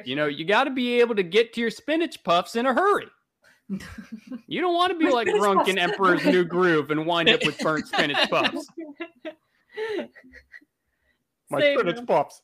For 0.02 0.08
You 0.08 0.16
know, 0.16 0.26
you 0.26 0.44
got 0.44 0.64
to 0.64 0.70
be 0.70 1.00
able 1.00 1.14
to 1.16 1.22
get 1.22 1.52
to 1.54 1.60
your 1.60 1.70
spinach 1.70 2.22
puffs 2.24 2.56
in 2.56 2.66
a 2.66 2.74
hurry. 2.74 3.06
You 4.46 4.60
don't 4.60 4.74
want 4.74 4.92
to 4.92 4.98
be 4.98 5.10
like 5.10 5.26
spinach 5.26 5.42
Kronk 5.42 5.68
in. 5.68 5.78
Emperor's 5.78 6.24
New 6.26 6.44
Groove 6.54 6.90
and 6.90 7.06
wind 7.06 7.30
up 7.30 7.44
with 7.46 7.58
burnt 7.60 7.86
spinach 7.88 8.16
puffs. 8.30 8.66
My 11.50 11.60
Same. 11.60 11.78
spinach 11.78 12.06
puffs. 12.06 12.42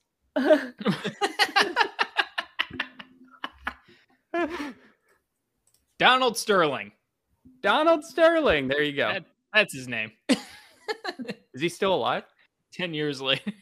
Donald 5.98 6.36
Sterling. 6.36 6.92
Donald 7.62 8.04
Sterling. 8.04 8.68
There 8.68 8.82
you 8.82 8.96
go. 8.96 9.12
That- 9.12 9.24
That's 9.52 9.74
his 9.74 9.88
name. 9.88 10.12
Is 11.52 11.60
he 11.60 11.68
still 11.68 11.94
alive? 11.94 12.24
10 12.72 12.94
years 12.94 13.20
later. 13.20 13.52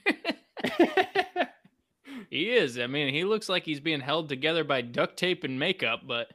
He 2.30 2.50
is. 2.50 2.78
I 2.78 2.86
mean, 2.86 3.12
he 3.12 3.24
looks 3.24 3.48
like 3.48 3.64
he's 3.64 3.80
being 3.80 4.00
held 4.00 4.28
together 4.28 4.64
by 4.64 4.82
duct 4.82 5.16
tape 5.16 5.44
and 5.44 5.58
makeup, 5.58 6.00
but 6.06 6.28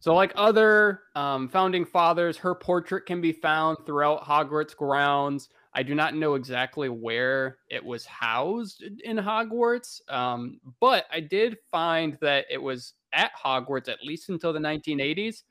so, 0.00 0.14
like 0.14 0.32
other 0.36 1.02
um, 1.16 1.48
founding 1.48 1.84
fathers, 1.84 2.36
her 2.38 2.54
portrait 2.54 3.04
can 3.06 3.20
be 3.20 3.32
found 3.32 3.78
throughout 3.84 4.22
Hogwarts 4.22 4.76
grounds. 4.76 5.48
I 5.74 5.82
do 5.82 5.94
not 5.94 6.14
know 6.14 6.34
exactly 6.34 6.88
where 6.88 7.58
it 7.68 7.84
was 7.84 8.06
housed 8.06 8.84
in 9.04 9.16
Hogwarts, 9.16 10.00
um, 10.08 10.60
but 10.80 11.06
I 11.12 11.20
did 11.20 11.58
find 11.70 12.16
that 12.20 12.46
it 12.48 12.62
was 12.62 12.94
at 13.12 13.32
Hogwarts 13.34 13.88
at 13.88 14.04
least 14.04 14.28
until 14.28 14.52
the 14.52 14.60
1980s, 14.60 15.42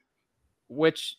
which 0.70 1.18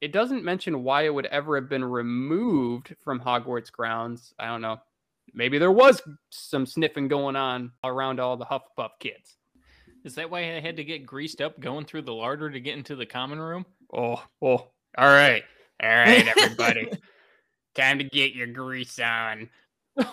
it 0.00 0.12
doesn't 0.12 0.44
mention 0.44 0.84
why 0.84 1.02
it 1.02 1.14
would 1.14 1.26
ever 1.26 1.56
have 1.56 1.68
been 1.68 1.84
removed 1.84 2.94
from 3.02 3.18
Hogwarts 3.18 3.72
grounds. 3.72 4.34
I 4.38 4.46
don't 4.46 4.60
know. 4.60 4.78
Maybe 5.38 5.56
there 5.58 5.70
was 5.70 6.02
some 6.30 6.66
sniffing 6.66 7.06
going 7.06 7.36
on 7.36 7.70
around 7.84 8.18
all 8.18 8.36
the 8.36 8.44
Hufflepuff 8.44 8.90
kids. 8.98 9.36
is 10.04 10.16
that 10.16 10.28
why 10.28 10.40
I 10.40 10.58
had 10.58 10.76
to 10.78 10.84
get 10.84 11.06
greased 11.06 11.40
up 11.40 11.60
going 11.60 11.84
through 11.84 12.02
the 12.02 12.12
larder 12.12 12.50
to 12.50 12.58
get 12.58 12.76
into 12.76 12.96
the 12.96 13.06
common 13.06 13.38
room? 13.38 13.64
Oh, 13.94 14.20
oh, 14.42 14.46
all 14.46 14.72
right. 14.98 15.44
All 15.80 15.88
right, 15.88 16.26
everybody. 16.26 16.90
Time 17.76 17.98
to 17.98 18.04
get 18.04 18.34
your 18.34 18.48
grease 18.48 18.98
on. 18.98 19.48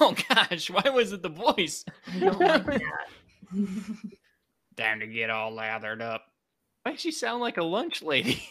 Oh 0.01 0.15
gosh, 0.29 0.72
why 0.72 0.89
was 0.89 1.12
it 1.12 1.22
the 1.22 1.29
voice? 1.29 1.86
Like. 2.20 2.65
Time 4.75 5.00
to 5.00 5.05
get 5.05 5.29
all 5.29 5.51
lathered 5.51 6.01
up. 6.01 6.24
Why 6.82 6.94
does 6.94 7.01
she 7.01 7.12
sound 7.12 7.39
like 7.41 7.58
a 7.58 7.63
lunch 7.63 8.01
lady? 8.01 8.41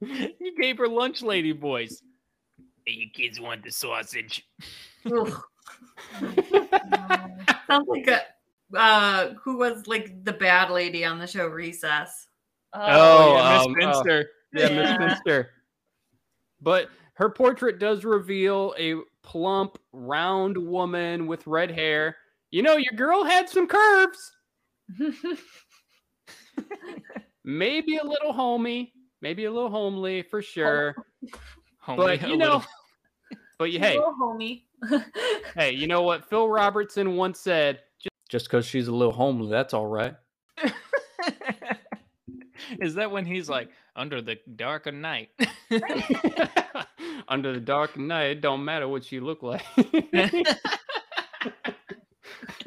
you 0.00 0.56
gave 0.56 0.78
her 0.78 0.86
lunch 0.86 1.20
lady 1.20 1.50
voice. 1.50 2.00
Hey, 2.86 2.92
you 2.92 3.10
kids 3.10 3.40
want 3.40 3.62
the 3.64 3.70
sausage? 3.70 4.46
Ugh. 5.06 5.42
Sounds 7.66 7.88
like 7.88 8.08
a 8.08 8.22
uh 8.76 9.34
who 9.42 9.58
was 9.58 9.86
like 9.86 10.24
the 10.24 10.32
bad 10.32 10.70
lady 10.70 11.04
on 11.04 11.18
the 11.18 11.26
show 11.26 11.46
Recess. 11.46 12.26
Oh, 12.72 13.34
yeah, 13.34 13.62
um, 13.62 13.72
Miss 13.72 13.86
oh. 13.86 13.92
Finster. 13.92 14.30
Yeah, 14.52 14.68
Miss 14.68 14.76
Yeah. 14.76 14.98
Finster. 14.98 15.50
But 16.60 16.88
her 17.14 17.30
portrait 17.30 17.78
does 17.78 18.04
reveal 18.04 18.74
a 18.78 18.96
plump, 19.22 19.78
round 19.92 20.58
woman 20.58 21.26
with 21.26 21.46
red 21.46 21.70
hair. 21.70 22.16
You 22.50 22.62
know, 22.62 22.76
your 22.76 22.94
girl 22.96 23.24
had 23.24 23.48
some 23.48 23.66
curves. 23.66 24.32
Maybe 27.44 27.98
a 27.98 28.04
little 28.04 28.32
homey, 28.32 28.94
maybe 29.20 29.44
a 29.44 29.52
little 29.52 29.70
homely 29.70 30.22
for 30.22 30.40
sure. 30.40 30.94
Homely, 31.84 32.16
But 32.16 32.24
a 32.26 32.30
you 32.30 32.36
know, 32.38 32.44
little- 32.46 32.64
but 33.58 33.64
you, 33.72 33.78
hey, 33.78 33.98
Little 33.98 34.14
homie. 34.20 34.62
hey, 35.54 35.72
you 35.72 35.86
know 35.86 36.02
what 36.02 36.28
Phil 36.28 36.48
Robertson 36.48 37.16
once 37.16 37.38
said? 37.38 37.80
Just 38.28 38.46
because 38.46 38.64
she's 38.66 38.88
a 38.88 38.94
little 38.94 39.12
homely, 39.12 39.50
that's 39.50 39.74
all 39.74 39.86
right. 39.86 40.14
Is 42.80 42.94
that 42.94 43.10
when 43.10 43.26
he's 43.26 43.48
like 43.48 43.68
under 43.94 44.22
the 44.22 44.38
dark 44.56 44.86
of 44.86 44.94
night? 44.94 45.28
Under 47.28 47.52
the 47.52 47.60
dark 47.60 47.96
night, 47.96 48.24
it 48.30 48.40
don't 48.40 48.64
matter 48.64 48.88
what 48.88 49.12
you 49.12 49.20
look 49.20 49.42
like. 49.42 49.62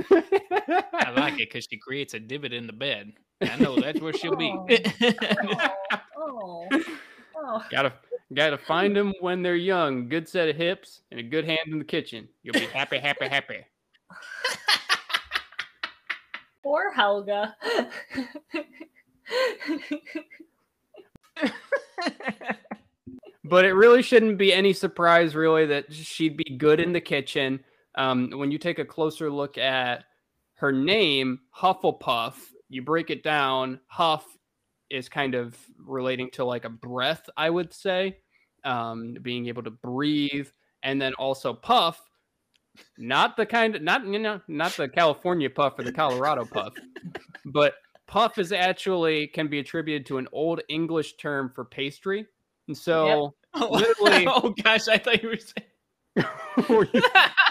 I 0.09 1.12
like 1.15 1.33
it 1.39 1.50
because 1.50 1.67
she 1.69 1.77
creates 1.77 2.13
a 2.13 2.19
divot 2.19 2.53
in 2.53 2.67
the 2.67 2.74
bed. 2.74 3.13
I 3.41 3.55
know 3.57 3.79
that's 3.79 4.00
where 4.00 4.13
she'll 4.13 4.36
be. 4.36 4.53
oh, 4.55 5.69
oh. 6.17 6.67
oh. 7.36 7.63
gotta 7.69 7.93
gotta 8.34 8.57
find 8.57 8.96
them 8.96 9.13
when 9.19 9.41
they're 9.41 9.55
young. 9.55 10.10
Good 10.10 10.27
set 10.27 10.50
of 10.50 10.55
hips 10.55 11.01
and 11.12 11.19
a 11.19 11.24
good 11.24 11.46
hand 11.46 11.60
in 11.67 11.79
the 11.79 11.86
kitchen. 11.86 12.27
You'll 12.43 12.53
be 12.53 12.67
happy, 12.67 12.98
happy, 12.98 13.27
happy. 13.27 13.65
Poor 16.63 16.91
Helga. 16.93 17.55
But 23.50 23.65
it 23.65 23.74
really 23.74 24.01
shouldn't 24.01 24.38
be 24.38 24.53
any 24.53 24.74
surprise, 24.74 25.34
really, 25.34 25.65
that 25.67 25.93
she'd 25.93 26.36
be 26.36 26.57
good 26.57 26.79
in 26.79 26.91
the 26.91 27.01
kitchen. 27.01 27.63
Um, 27.96 28.31
when 28.36 28.51
you 28.51 28.57
take 28.57 28.77
a 28.77 28.86
closer 28.86 29.31
look 29.31 29.57
at 29.57 30.03
her 30.55 30.72
name, 30.72 31.39
Hufflepuff, 31.55 32.36
you 32.69 32.81
break 32.81 33.10
it 33.10 33.24
down. 33.24 33.79
Huff 33.88 34.25
is 34.89 35.10
kind 35.10 35.36
of 35.36 35.56
relating 35.77 36.29
to 36.32 36.46
like 36.46 36.65
a 36.65 36.70
breath, 36.70 37.29
I 37.36 37.50
would 37.50 37.74
say, 37.74 38.17
um, 38.63 39.15
being 39.22 39.48
able 39.48 39.63
to 39.63 39.72
breathe, 39.72 40.48
and 40.84 41.01
then 41.01 41.13
also 41.15 41.53
Puff, 41.53 42.01
not 42.98 43.38
the 43.38 43.46
kind 43.46 43.75
of 43.75 43.82
not 43.82 44.06
you 44.06 44.20
know 44.20 44.41
not 44.48 44.74
the 44.74 44.88
California 44.88 45.50
Puff 45.50 45.79
or 45.79 45.84
the 45.84 45.91
Colorado 45.91 46.46
Puff, 46.46 46.74
but 47.46 47.75
Puff 48.08 48.38
is 48.38 48.51
actually 48.51 49.27
can 49.27 49.48
be 49.48 49.60
attributed 49.60 50.06
to 50.08 50.17
an 50.17 50.27
old 50.32 50.62
English 50.70 51.17
term 51.17 51.51
for 51.53 51.65
pastry, 51.65 52.25
and 52.67 52.77
so. 52.77 53.34
Literally- 53.58 54.27
oh 54.27 54.53
gosh, 54.63 54.88
I 54.88 54.98
thought 54.98 55.24
you 55.24 55.29
were 55.29 55.38
saying. 55.38 56.89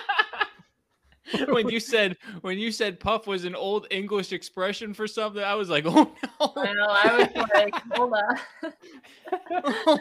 when 1.49 1.69
you 1.69 1.81
said 1.81 2.17
when 2.43 2.59
you 2.59 2.71
said 2.71 3.01
puff 3.01 3.27
was 3.27 3.45
an 3.45 3.55
old 3.55 3.87
English 3.91 4.33
expression 4.33 4.95
for 4.95 5.07
something, 5.07 5.43
I 5.43 5.55
was 5.55 5.69
like, 5.69 5.85
oh 5.87 6.13
I 6.41 6.67
no, 6.67 6.73
know. 6.73 6.87
I 6.89 7.19
was 7.19 7.29
like, 7.55 7.75
hold 7.93 8.13
on. 8.13 8.39
oh 9.87 9.99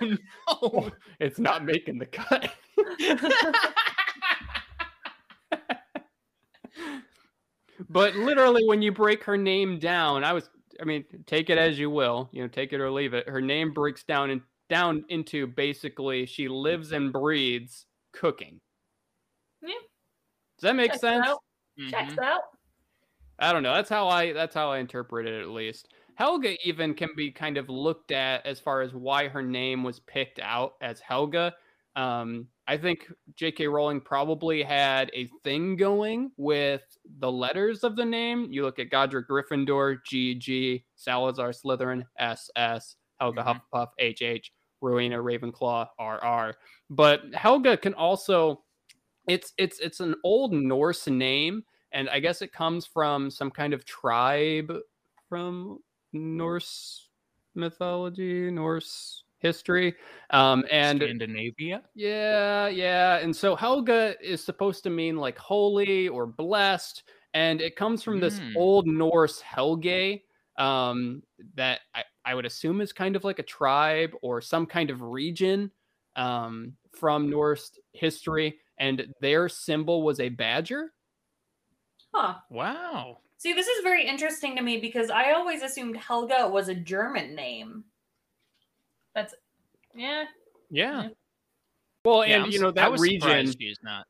no. 0.63 0.91
it's 1.20 1.39
not 1.39 1.65
making 1.65 1.98
the 1.98 2.05
cut. 2.05 2.53
but 7.89 8.15
literally, 8.15 8.67
when 8.67 8.82
you 8.82 8.91
break 8.91 9.24
her 9.24 9.38
name 9.38 9.79
down, 9.79 10.24
I 10.24 10.34
was, 10.34 10.50
I 10.82 10.86
mean, 10.86 11.05
take 11.25 11.50
it 11.50 11.58
as 11.58 11.79
you 11.79 11.89
will, 11.89 12.29
you 12.32 12.44
know, 12.44 12.48
take 12.48 12.74
it 12.74 12.79
or 12.79 12.91
leave 12.91 13.13
it. 13.13 13.27
Her 13.27 13.41
name 13.41 13.74
breaks 13.74 14.03
down 14.03 14.29
and 14.29 14.41
down 14.70 15.05
into 15.10 15.48
basically 15.48 16.25
she 16.25 16.48
lives 16.48 16.91
and 16.91 17.13
breathes 17.13 17.86
cooking. 18.13 18.60
Yeah. 19.62 19.74
Does 20.58 20.62
that 20.64 20.76
make 20.76 20.92
Checks 20.92 21.02
sense? 21.02 21.28
out. 21.28 21.40
Mhm. 21.80 21.90
Checks 21.90 22.18
out. 22.18 22.42
I 23.40 23.52
don't 23.52 23.64
know. 23.64 23.74
That's 23.74 23.90
how 23.90 24.08
I 24.08 24.32
that's 24.34 24.56
how 24.56 24.72
I 24.72 24.78
interpret 24.80 25.28
it 25.28 25.42
at 25.42 25.50
least. 25.50 25.94
Helga 26.16 26.56
even 26.68 26.94
can 26.94 27.10
be 27.16 27.32
kind 27.32 27.58
of 27.58 27.70
looked 27.70 28.12
at 28.12 28.46
as 28.46 28.60
far 28.60 28.82
as 28.82 28.94
why 28.94 29.28
her 29.28 29.42
name 29.42 29.84
was 29.84 30.00
picked 30.02 30.40
out 30.40 30.76
as 30.82 31.02
Helga. 31.02 31.54
Um, 31.98 32.48
I 32.68 32.78
think 32.78 33.12
J.K. 33.36 33.68
Rowling 33.68 34.02
probably 34.02 34.64
had 34.64 35.12
a 35.14 35.28
thing 35.44 35.76
going 35.76 36.32
with 36.38 36.84
the 37.20 37.32
letters 37.32 37.84
of 37.84 37.96
the 37.96 38.04
name. 38.06 38.48
You 38.52 38.64
look 38.64 38.80
at 38.80 38.90
Godric 38.90 39.28
Gryffindor, 39.30 40.04
G.G., 40.06 40.86
Salazar 40.96 41.50
Slytherin, 41.52 42.06
S.S., 42.18 42.96
Helga 43.22 43.44
Mhm. 43.44 43.62
Hufflepuff, 43.74 43.88
H.H., 44.00 44.52
Rowena 44.82 45.18
Ravenclaw, 45.18 45.88
R.R. 46.00 46.56
But 46.90 47.34
Helga 47.34 47.78
can 47.78 47.94
also 47.94 48.64
it's 49.27 49.53
it's 49.58 49.79
it's 49.79 50.00
an 50.00 50.15
old 50.24 50.53
Norse 50.53 51.08
name, 51.08 51.63
and 51.91 52.10
I 52.10 52.20
guess 52.20 52.41
it 52.41 52.51
comes 52.51 52.86
from 52.86 53.29
some 53.32 53.51
kind 53.51 53.74
of 53.74 53.86
tribe 53.86 54.74
from 55.29 55.79
Norse 56.13 57.10
mythology, 57.55 58.51
Norse 58.51 59.24
history. 59.39 59.96
Um, 60.29 60.65
and 60.72 61.00
Scandinavia. 61.00 61.84
yeah, 61.94 62.67
yeah. 62.67 63.17
And 63.17 63.36
so 63.36 63.55
Helga 63.55 64.15
is 64.22 64.44
supposed 64.44 64.84
to 64.84 64.89
mean 64.89 65.15
like 65.17 65.38
holy 65.38 66.08
or 66.10 66.25
blessed. 66.27 67.03
And 67.34 67.62
it 67.62 67.75
comes 67.75 68.03
from 68.03 68.20
this 68.20 68.41
Mm. 68.41 68.53
old 68.55 68.88
Norse 68.88 69.41
Helge 69.41 70.22
um, 70.58 71.24
that 71.55 71.82
I, 71.94 72.03
I 72.25 72.36
would 72.36 72.46
assume 72.46 72.82
is 72.82 72.94
kind 72.94 73.15
of 73.15 73.24
like 73.24 73.39
a 73.39 73.44
tribe 73.44 74.12
or 74.22 74.41
some 74.41 74.65
kind 74.65 74.89
of 74.89 75.01
region 75.01 75.72
um, 76.15 76.75
from 76.94 77.29
Norse 77.29 77.77
history. 77.94 78.60
And 78.77 79.13
their 79.22 79.48
symbol 79.50 80.03
was 80.03 80.20
a 80.20 80.29
badger. 80.29 80.91
Huh. 82.13 82.36
Wow. 82.50 83.20
See, 83.38 83.53
this 83.53 83.67
is 83.67 83.84
very 83.84 84.05
interesting 84.08 84.55
to 84.55 84.62
me 84.62 84.77
because 84.79 85.10
I 85.10 85.32
always 85.34 85.62
assumed 85.62 85.98
Helga 85.98 86.48
was 86.48 86.70
a 86.70 86.75
German 86.75 87.36
name. 87.36 87.84
That's 89.13 89.34
yeah. 89.94 90.25
Yeah. 90.70 91.10
Well, 92.03 92.25
Yeah, 92.25 92.36
and 92.36 92.44
I'm 92.46 92.51
you 92.51 92.60
know 92.60 92.72
that 92.72 93.00
region, 93.00 93.22
surprised 93.22 93.58
she's 93.60 93.79
not. 93.84 94.05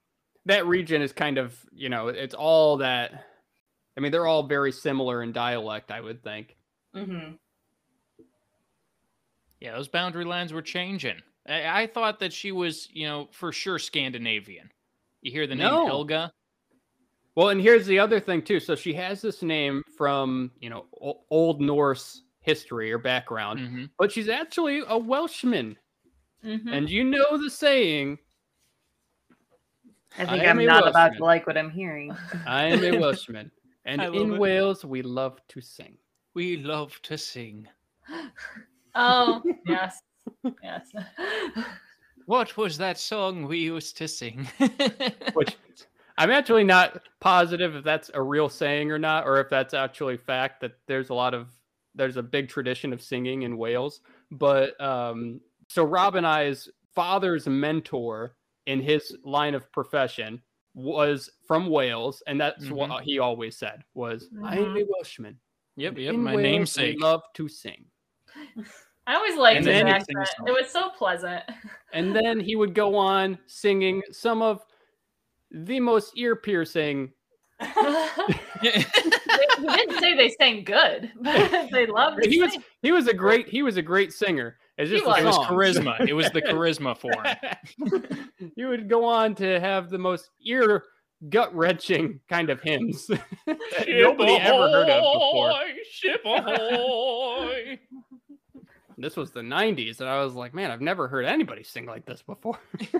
that 0.45 0.65
region 0.65 1.01
is 1.01 1.11
kind 1.13 1.37
of 1.37 1.57
you 1.71 1.89
know 1.89 2.07
it's 2.07 2.35
all 2.35 2.77
that. 2.77 3.25
I 3.97 4.01
mean, 4.01 4.11
they're 4.11 4.27
all 4.27 4.43
very 4.43 4.71
similar 4.71 5.23
in 5.23 5.31
dialect. 5.31 5.91
I 5.91 6.01
would 6.01 6.23
think. 6.23 6.55
Mm-hmm. 6.95 7.35
Yeah, 9.61 9.75
those 9.75 9.87
boundary 9.87 10.25
lines 10.25 10.53
were 10.53 10.61
changing. 10.61 11.21
I, 11.47 11.83
I 11.83 11.87
thought 11.87 12.19
that 12.19 12.33
she 12.33 12.51
was, 12.51 12.89
you 12.91 13.07
know, 13.07 13.27
for 13.31 13.51
sure 13.51 13.79
Scandinavian. 13.79 14.71
You 15.21 15.31
hear 15.31 15.47
the 15.47 15.55
name 15.55 15.65
No. 15.71 15.85
Helga? 15.85 16.31
Well, 17.35 17.49
and 17.49 17.59
here's 17.59 17.85
the 17.85 17.99
other 17.99 18.19
thing 18.19 18.41
too. 18.41 18.59
So 18.59 18.75
she 18.75 18.93
has 18.93 19.21
this 19.21 19.41
name 19.43 19.83
from 19.97 20.51
you 20.59 20.69
know 20.69 20.85
o- 21.01 21.23
Old 21.29 21.59
Norse 21.61 22.23
history 22.39 22.91
or 22.91 22.97
background, 22.97 23.59
hmm 23.59 23.85
but 23.97 24.11
she's 24.11 24.29
actually 24.29 24.83
a 24.87 24.97
Welshman, 24.97 25.77
Mhm. 26.43 26.71
and 26.71 26.89
you 26.89 27.03
know 27.03 27.37
the 27.37 27.49
saying, 27.49 28.19
I 30.17 30.25
think 30.25 30.29
I 30.31 30.45
am 30.45 30.59
I'm 30.59 30.63
a 30.63 30.65
not 30.65 30.87
about 30.87 31.13
to 31.17 31.23
like 31.23 31.45
what 31.45 31.57
I'm 31.57 31.69
hearing. 31.71 32.15
"I 32.47 32.65
am 32.65 32.83
a 32.83 32.91
Welshman," 32.99 33.51
and 33.83 34.01
in 34.01 34.33
it. 34.33 34.39
Wales 34.39 34.85
we 34.85 35.01
love 35.01 35.45
to 35.49 35.59
sing. 35.59 35.97
We 36.35 36.57
love 36.57 37.01
to 37.03 37.17
sing. 37.17 37.67
Oh, 38.97 39.43
yes. 39.65 39.99
Yes. 40.63 40.91
What 42.25 42.57
was 42.57 42.77
that 42.79 42.97
song 42.97 43.45
we 43.45 43.59
used 43.59 43.97
to 43.97 44.07
sing? 44.07 44.47
Which 45.33 45.55
I'm 46.17 46.31
actually 46.31 46.63
not 46.63 47.01
positive 47.19 47.75
if 47.75 47.83
that's 47.83 48.09
a 48.13 48.21
real 48.21 48.49
saying 48.49 48.91
or 48.91 48.97
not, 48.97 49.27
or 49.27 49.39
if 49.39 49.49
that's 49.49 49.73
actually 49.73 50.17
fact 50.17 50.61
that 50.61 50.73
there's 50.87 51.09
a 51.09 51.13
lot 51.13 51.33
of 51.33 51.49
there's 51.93 52.17
a 52.17 52.23
big 52.23 52.49
tradition 52.49 52.91
of 52.93 53.01
singing 53.01 53.43
in 53.43 53.57
Wales. 53.57 54.01
But 54.31 54.79
um, 54.81 55.39
so 55.69 55.83
Rob 55.83 56.15
and 56.15 56.25
I's 56.25 56.67
father's 56.93 57.47
mentor 57.47 58.35
in 58.65 58.81
his 58.81 59.15
line 59.23 59.53
of 59.53 59.71
profession 59.71 60.41
was 60.73 61.29
from 61.47 61.67
Wales, 61.69 62.23
and 62.27 62.39
that's 62.41 62.69
what 62.69 63.03
he 63.03 63.19
always 63.19 63.57
said 63.57 63.83
was, 63.93 64.29
"I 64.43 64.57
am 64.57 64.75
a 64.75 64.83
Welshman." 64.89 65.39
yep, 65.77 65.97
yep, 65.97 66.13
In 66.13 66.23
my 66.23 66.35
Wales, 66.35 66.43
we 66.45 66.51
namesake. 66.51 67.01
love 67.01 67.21
to 67.35 67.47
sing. 67.47 67.85
I 69.07 69.15
always 69.15 69.37
liked 69.37 69.67
And 69.67 69.67
his 69.67 69.83
accent. 69.83 70.29
It 70.47 70.51
was 70.51 70.69
so 70.69 70.89
pleasant. 70.89 71.43
And 71.93 72.13
then 72.13 72.41
he 72.41 72.57
would 72.57 72.75
go 72.75 72.97
on 72.97 73.39
singing 73.45 74.01
some 74.11 74.41
of 74.41 74.65
the 75.49 75.79
most 75.79 76.11
ear 76.17 76.35
piercing 76.35 77.13
he 77.61 78.69
didn't 78.69 79.99
say 79.99 80.13
they 80.13 80.29
sang 80.37 80.63
good, 80.65 81.11
but 81.21 81.69
they 81.71 81.85
loved 81.85 82.21
to 82.21 82.29
he 82.29 82.41
was 82.41 82.51
sing. 82.51 82.63
he 82.81 82.91
was 82.91 83.07
a 83.07 83.13
great 83.13 83.47
he 83.47 83.63
was 83.63 83.77
a 83.77 83.81
great 83.81 84.11
singer. 84.11 84.57
It's 84.77 84.91
just 84.91 85.05
was. 85.05 85.19
it 85.19 85.23
was 85.23 85.37
charisma. 85.37 86.05
It 86.05 86.13
was 86.13 86.29
the 86.31 86.41
charisma 86.41 86.97
for 86.97 87.13
him. 87.23 88.29
you 88.57 88.67
would 88.67 88.89
go 88.89 89.05
on 89.05 89.35
to 89.35 89.59
have 89.61 89.89
the 89.89 89.97
most 89.97 90.31
ear 90.45 90.83
gut 91.29 91.55
wrenching 91.55 92.19
kind 92.27 92.49
of 92.49 92.61
hymns 92.61 93.07
that 93.07 93.23
nobody 93.87 94.35
ever 94.35 94.69
heard 94.69 94.89
of 94.89 95.01
before. 95.01 95.53
Ship 95.89 96.21
ahoy! 96.25 97.79
This 98.97 99.17
was 99.17 99.31
the 99.31 99.41
'90s, 99.41 99.99
and 99.99 100.09
I 100.09 100.23
was 100.23 100.33
like, 100.33 100.53
man, 100.53 100.71
I've 100.71 100.81
never 100.81 101.07
heard 101.07 101.25
anybody 101.25 101.63
sing 101.63 101.85
like 101.85 102.05
this 102.05 102.21
before. 102.21 102.59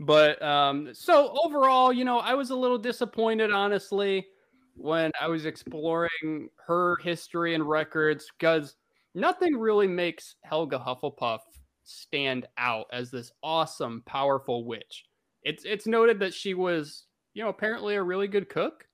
But 0.00 0.42
um, 0.42 0.90
so 0.92 1.36
overall, 1.44 1.92
you 1.92 2.04
know, 2.04 2.18
I 2.18 2.34
was 2.34 2.50
a 2.50 2.56
little 2.56 2.78
disappointed, 2.78 3.52
honestly, 3.52 4.26
when 4.74 5.12
I 5.20 5.28
was 5.28 5.46
exploring 5.46 6.48
her 6.66 6.96
history 7.02 7.54
and 7.54 7.68
records 7.68 8.26
because 8.36 8.76
nothing 9.14 9.56
really 9.56 9.86
makes 9.86 10.34
Helga 10.42 10.78
Hufflepuff 10.78 11.40
stand 11.84 12.46
out 12.58 12.86
as 12.92 13.10
this 13.10 13.30
awesome, 13.42 14.02
powerful 14.04 14.64
witch. 14.64 15.04
It's 15.42 15.64
it's 15.64 15.86
noted 15.86 16.18
that 16.20 16.34
she 16.34 16.54
was, 16.54 17.04
you 17.34 17.44
know, 17.44 17.50
apparently 17.50 17.94
a 17.94 18.02
really 18.02 18.26
good 18.26 18.48
cook, 18.48 18.86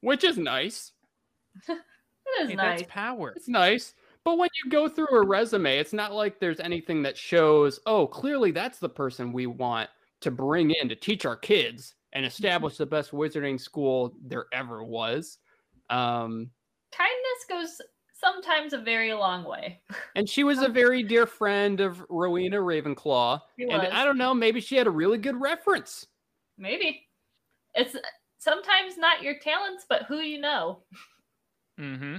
which 0.00 0.22
is 0.22 0.36
nice. 0.36 0.92
Is 2.40 2.50
Hey, 2.50 2.54
nice. 2.56 2.80
That's 2.80 2.92
power. 2.92 3.32
It's 3.36 3.48
nice. 3.48 3.94
But 4.24 4.38
when 4.38 4.48
you 4.64 4.70
go 4.70 4.88
through 4.88 5.08
a 5.08 5.26
resume, 5.26 5.78
it's 5.78 5.92
not 5.92 6.12
like 6.12 6.40
there's 6.40 6.60
anything 6.60 7.02
that 7.02 7.16
shows, 7.16 7.78
oh, 7.84 8.06
clearly 8.06 8.50
that's 8.50 8.78
the 8.78 8.88
person 8.88 9.32
we 9.32 9.46
want 9.46 9.90
to 10.22 10.30
bring 10.30 10.70
in 10.70 10.88
to 10.88 10.96
teach 10.96 11.26
our 11.26 11.36
kids 11.36 11.94
and 12.14 12.24
establish 12.24 12.78
the 12.78 12.86
best 12.86 13.10
wizarding 13.10 13.60
school 13.60 14.14
there 14.24 14.46
ever 14.52 14.82
was. 14.82 15.38
Um, 15.90 16.50
Kindness 16.92 17.44
goes 17.48 17.80
sometimes 18.14 18.72
a 18.72 18.78
very 18.78 19.12
long 19.12 19.44
way. 19.44 19.82
and 20.16 20.28
she 20.28 20.44
was 20.44 20.62
a 20.62 20.68
very 20.68 21.02
dear 21.02 21.26
friend 21.26 21.80
of 21.80 22.02
Rowena 22.08 22.56
Ravenclaw. 22.56 23.40
She 23.58 23.64
and 23.64 23.82
was. 23.82 23.90
I 23.92 24.04
don't 24.04 24.16
know, 24.16 24.32
maybe 24.32 24.60
she 24.60 24.76
had 24.76 24.86
a 24.86 24.90
really 24.90 25.18
good 25.18 25.38
reference. 25.38 26.06
Maybe. 26.56 27.08
It's 27.74 27.96
sometimes 28.38 28.96
not 28.96 29.22
your 29.22 29.38
talents, 29.38 29.84
but 29.88 30.04
who 30.04 30.20
you 30.20 30.40
know. 30.40 30.82
Mm-hmm. 31.78 32.16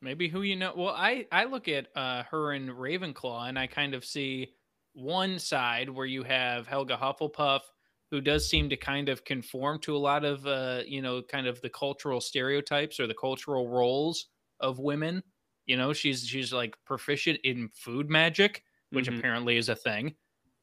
Maybe 0.00 0.28
who 0.28 0.42
you 0.42 0.56
know. 0.56 0.74
Well, 0.76 0.94
I 0.94 1.26
I 1.32 1.44
look 1.44 1.68
at 1.68 1.88
uh, 1.96 2.24
her 2.24 2.52
and 2.52 2.70
Ravenclaw, 2.70 3.48
and 3.48 3.58
I 3.58 3.66
kind 3.66 3.94
of 3.94 4.04
see 4.04 4.54
one 4.92 5.38
side 5.38 5.88
where 5.90 6.06
you 6.06 6.22
have 6.24 6.66
Helga 6.66 6.96
Hufflepuff, 6.96 7.62
who 8.10 8.20
does 8.20 8.48
seem 8.48 8.68
to 8.70 8.76
kind 8.76 9.08
of 9.08 9.24
conform 9.24 9.80
to 9.80 9.96
a 9.96 9.98
lot 9.98 10.24
of 10.24 10.46
uh, 10.46 10.82
you 10.86 11.02
know, 11.02 11.22
kind 11.22 11.46
of 11.46 11.60
the 11.62 11.70
cultural 11.70 12.20
stereotypes 12.20 13.00
or 13.00 13.06
the 13.06 13.14
cultural 13.14 13.68
roles 13.68 14.26
of 14.60 14.78
women. 14.78 15.22
You 15.66 15.76
know, 15.78 15.92
she's 15.92 16.26
she's 16.26 16.52
like 16.52 16.76
proficient 16.84 17.40
in 17.44 17.68
food 17.70 18.10
magic, 18.10 18.64
which 18.92 19.08
Mhm. 19.08 19.18
apparently 19.18 19.56
is 19.56 19.68
a 19.70 19.76
thing. 19.76 20.16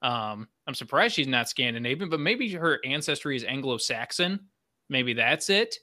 Um, 0.04 0.50
I'm 0.68 0.76
surprised 0.76 1.16
she's 1.16 1.28
not 1.28 1.50
Scandinavian, 1.50 2.10
but 2.10 2.20
maybe 2.20 2.52
her 2.54 2.80
ancestry 2.86 3.36
is 3.36 3.44
Anglo-Saxon. 3.44 4.50
Maybe 4.90 5.14
that's 5.14 5.50
it. 5.50 5.78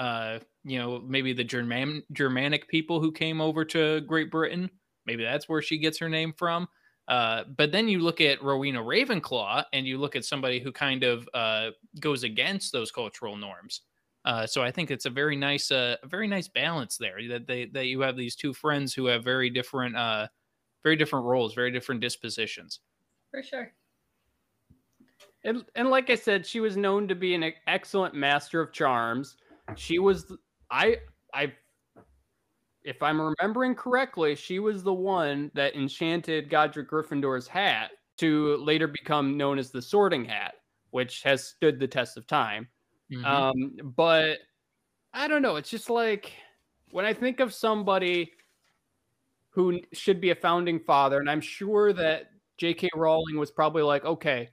Uh, 0.00 0.38
you 0.64 0.78
know, 0.78 0.98
maybe 1.06 1.34
the 1.34 1.44
German 1.44 2.02
Germanic 2.12 2.66
people 2.68 3.00
who 3.00 3.12
came 3.12 3.38
over 3.38 3.66
to 3.66 4.00
Great 4.00 4.30
Britain. 4.30 4.70
Maybe 5.04 5.22
that's 5.22 5.46
where 5.46 5.60
she 5.60 5.76
gets 5.76 5.98
her 5.98 6.08
name 6.08 6.32
from. 6.32 6.66
Uh, 7.06 7.44
but 7.56 7.70
then 7.70 7.86
you 7.86 7.98
look 7.98 8.22
at 8.22 8.42
Rowena 8.42 8.80
Ravenclaw, 8.80 9.64
and 9.74 9.86
you 9.86 9.98
look 9.98 10.16
at 10.16 10.24
somebody 10.24 10.58
who 10.58 10.72
kind 10.72 11.02
of 11.02 11.28
uh, 11.34 11.70
goes 12.00 12.22
against 12.22 12.72
those 12.72 12.90
cultural 12.90 13.36
norms. 13.36 13.82
Uh, 14.24 14.46
so 14.46 14.62
I 14.62 14.70
think 14.70 14.90
it's 14.90 15.04
a 15.04 15.10
very 15.10 15.36
nice, 15.36 15.70
uh, 15.70 15.96
a 16.02 16.06
very 16.06 16.28
nice 16.28 16.48
balance 16.48 16.96
there. 16.96 17.18
That 17.28 17.46
they 17.46 17.66
that 17.66 17.86
you 17.86 18.00
have 18.00 18.16
these 18.16 18.36
two 18.36 18.54
friends 18.54 18.94
who 18.94 19.04
have 19.06 19.22
very 19.22 19.50
different, 19.50 19.96
uh, 19.96 20.28
very 20.82 20.96
different 20.96 21.26
roles, 21.26 21.54
very 21.54 21.70
different 21.70 22.00
dispositions. 22.00 22.80
For 23.30 23.42
sure. 23.42 23.72
And, 25.44 25.64
and 25.74 25.90
like 25.90 26.10
I 26.10 26.16
said, 26.16 26.46
she 26.46 26.60
was 26.60 26.76
known 26.76 27.06
to 27.08 27.14
be 27.14 27.34
an 27.34 27.52
excellent 27.66 28.14
master 28.14 28.60
of 28.60 28.72
charms. 28.72 29.36
She 29.76 29.98
was, 29.98 30.32
I, 30.70 30.98
I, 31.32 31.52
if 32.82 33.02
I'm 33.02 33.20
remembering 33.20 33.74
correctly, 33.74 34.34
she 34.34 34.58
was 34.58 34.82
the 34.82 34.92
one 34.92 35.50
that 35.54 35.74
enchanted 35.74 36.50
Godric 36.50 36.90
Gryffindor's 36.90 37.46
hat 37.46 37.90
to 38.18 38.56
later 38.56 38.86
become 38.86 39.36
known 39.36 39.58
as 39.58 39.70
the 39.70 39.82
Sorting 39.82 40.24
Hat, 40.24 40.54
which 40.90 41.22
has 41.22 41.46
stood 41.46 41.78
the 41.78 41.88
test 41.88 42.16
of 42.16 42.26
time. 42.26 42.68
Mhm. 43.10 43.24
Um, 43.24 43.92
but 43.96 44.38
I 45.12 45.28
don't 45.28 45.42
know. 45.42 45.56
It's 45.56 45.70
just 45.70 45.90
like 45.90 46.32
when 46.90 47.04
I 47.04 47.12
think 47.12 47.40
of 47.40 47.52
somebody 47.52 48.32
who 49.50 49.80
should 49.92 50.20
be 50.20 50.30
a 50.30 50.34
founding 50.34 50.78
father, 50.80 51.18
and 51.18 51.28
I'm 51.28 51.40
sure 51.40 51.92
that 51.92 52.30
J.K. 52.56 52.88
Rowling 52.94 53.38
was 53.38 53.50
probably 53.50 53.82
like, 53.82 54.04
okay, 54.04 54.50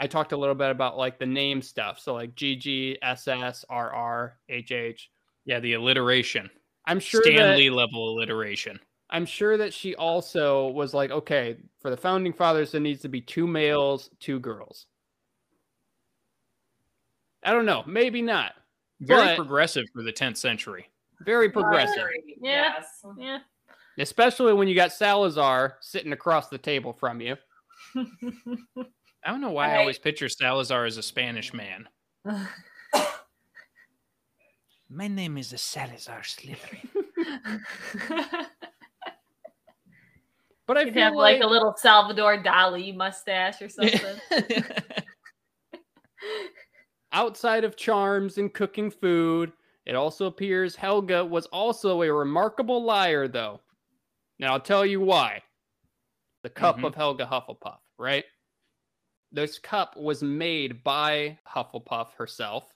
I 0.00 0.06
talked 0.06 0.32
a 0.32 0.36
little 0.36 0.54
bit 0.54 0.70
about 0.70 0.96
like 0.98 1.18
the 1.18 1.26
name 1.26 1.62
stuff. 1.62 1.98
So 2.00 2.14
like 2.14 2.34
GG, 2.34 2.98
SS, 3.02 3.64
RR, 3.70 4.36
HH. 4.50 5.08
Yeah, 5.44 5.60
the 5.60 5.74
alliteration. 5.74 6.50
I'm 6.86 6.98
sure 7.00 7.22
Stan 7.22 7.56
Lee 7.56 7.68
that 7.68 7.74
level 7.74 8.08
alliteration. 8.10 8.80
I'm 9.10 9.26
sure 9.26 9.56
that 9.58 9.72
she 9.72 9.94
also 9.94 10.68
was 10.68 10.94
like, 10.94 11.10
okay, 11.10 11.56
for 11.80 11.90
the 11.90 11.96
founding 11.96 12.32
fathers, 12.32 12.72
there 12.72 12.80
needs 12.80 13.02
to 13.02 13.08
be 13.08 13.20
two 13.20 13.46
males, 13.46 14.10
two 14.18 14.40
girls. 14.40 14.86
I 17.44 17.52
don't 17.52 17.66
know, 17.66 17.84
maybe 17.86 18.22
not. 18.22 18.52
Very 19.00 19.26
But- 19.28 19.36
progressive 19.36 19.84
for 19.92 20.02
the 20.02 20.12
10th 20.12 20.38
century. 20.38 20.88
Very 21.20 21.50
progressive, 21.50 21.94
Very, 21.96 22.36
Yeah. 22.42 22.74
Yes. 22.78 23.04
Yeah. 23.18 23.38
especially 23.98 24.52
when 24.54 24.66
you 24.66 24.74
got 24.74 24.92
Salazar 24.92 25.76
sitting 25.80 26.12
across 26.12 26.48
the 26.48 26.58
table 26.58 26.92
from 26.92 27.20
you. 27.20 27.36
I 29.24 29.30
don't 29.30 29.40
know 29.40 29.50
why 29.50 29.66
I 29.66 29.70
Right. 29.72 29.78
always 29.80 29.98
picture 29.98 30.28
Salazar 30.28 30.84
as 30.84 30.96
a 30.98 31.02
Spanish 31.02 31.52
man. 31.54 31.88
My 34.90 35.08
name 35.08 35.38
is 35.38 35.48
Salazar 35.60 36.20
Slytherin. 36.20 36.88
But 40.66 40.78
I 40.78 40.84
feel 40.90 41.02
have 41.02 41.14
like, 41.14 41.40
like 41.40 41.42
a 41.42 41.46
little 41.46 41.74
Salvador 41.76 42.42
Dali 42.42 42.96
mustache 42.96 43.60
or 43.60 43.68
something. 43.68 44.16
outside 47.12 47.64
of 47.64 47.76
charms 47.76 48.38
and 48.38 48.52
cooking 48.52 48.90
food, 48.90 49.52
it 49.84 49.94
also 49.94 50.24
appears 50.26 50.74
Helga 50.74 51.22
was 51.24 51.44
also 51.46 52.00
a 52.02 52.10
remarkable 52.12 52.82
liar, 52.82 53.28
though. 53.28 53.60
Now 54.38 54.52
I'll 54.54 54.60
tell 54.60 54.86
you 54.86 55.00
why. 55.00 55.42
The 56.42 56.50
cup 56.50 56.78
Mhm. 56.78 56.84
of 56.84 56.94
Helga 56.94 57.26
Hufflepuff, 57.26 57.80
right? 57.98 58.24
This 59.34 59.58
cup 59.58 59.96
was 59.96 60.22
made 60.22 60.84
by 60.84 61.36
Hufflepuff 61.44 62.12
herself. 62.16 62.72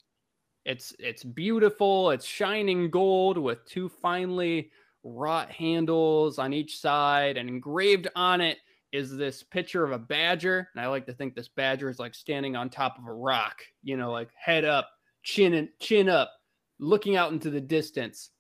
It's 0.65 0.93
it's 0.99 1.23
beautiful. 1.23 2.11
It's 2.11 2.27
shining 2.27 2.91
gold 2.91 3.39
with 3.39 3.65
two 3.65 3.89
finely 3.89 4.73
wrought 5.05 5.53
handles 5.53 6.37
on 6.41 6.53
each 6.53 6.81
side, 6.81 7.37
and 7.37 7.49
engraved 7.49 8.09
on 8.17 8.41
it 8.41 8.59
is 8.91 9.17
this 9.17 9.45
picture 9.45 9.85
of 9.85 9.93
a 9.93 9.99
badger. 9.99 10.69
And 10.75 10.85
I 10.85 10.89
like 10.89 11.07
to 11.07 11.13
think 11.13 11.37
this 11.37 11.49
badger 11.49 11.89
is 11.89 12.01
like 12.01 12.15
standing 12.15 12.57
on 12.57 12.71
top 12.71 12.99
of 12.99 13.07
a 13.07 13.13
rock, 13.13 13.63
you 13.85 13.97
know, 13.97 14.11
like 14.11 14.31
head 14.35 14.65
up, 14.65 14.89
chin 15.23 15.55
and 15.55 15.69
chin 15.79 16.09
up, 16.09 16.33
looking 16.81 17.15
out 17.15 17.31
into 17.31 17.51
the 17.51 17.61
distance, 17.61 18.31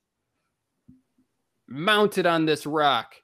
mounted 1.68 2.26
on 2.26 2.46
this 2.46 2.66
rock. 2.66 3.14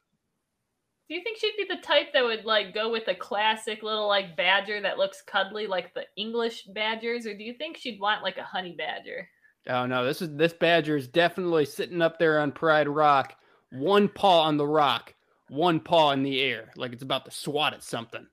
Do 1.09 1.15
you 1.15 1.23
think 1.23 1.39
she'd 1.39 1.57
be 1.59 1.67
the 1.69 1.83
type 1.83 2.13
that 2.15 2.25
would 2.25 2.45
like 2.47 2.73
go 2.73 2.91
with 2.91 3.09
a 3.09 3.15
classic 3.15 3.83
little 3.83 4.09
like 4.09 4.37
badger 4.37 4.81
that 4.81 4.97
looks 4.99 5.21
cuddly 5.23 5.67
like 5.67 5.93
the 5.95 6.05
English 6.17 6.65
badgers, 6.75 7.27
or 7.27 7.37
do 7.37 7.45
you 7.45 7.53
think 7.55 7.77
she'd 7.77 8.01
want 8.01 8.23
like 8.23 8.39
a 8.39 8.43
honey 8.43 8.75
badger? 8.77 9.29
Oh 9.69 9.85
no, 9.87 10.05
this 10.05 10.23
is 10.23 10.35
this 10.37 10.53
badger 10.55 10.97
is 10.97 11.07
definitely 11.09 11.67
sitting 11.67 12.01
up 12.03 12.19
there 12.19 12.41
on 12.41 12.53
Pride 12.53 12.89
Rock, 12.89 13.35
one 13.71 14.09
paw 14.09 14.43
on 14.43 14.57
the 14.57 14.67
rock, 14.67 15.15
one 15.49 15.79
paw 15.81 16.13
in 16.13 16.23
the 16.23 16.41
air, 16.41 16.71
like 16.77 16.93
it's 16.93 17.03
about 17.03 17.25
to 17.27 17.31
swat 17.31 17.75
at 17.75 17.83
something. 17.83 18.27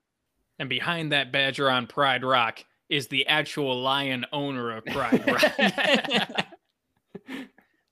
and 0.58 0.68
behind 0.68 1.12
that 1.12 1.32
badger 1.32 1.70
on 1.70 1.86
Pride 1.86 2.24
Rock 2.24 2.64
is 2.88 3.08
the 3.08 3.26
actual 3.26 3.80
lion 3.80 4.24
owner 4.32 4.76
of 4.76 4.84
Pride 4.86 5.24
Rock 5.26 5.42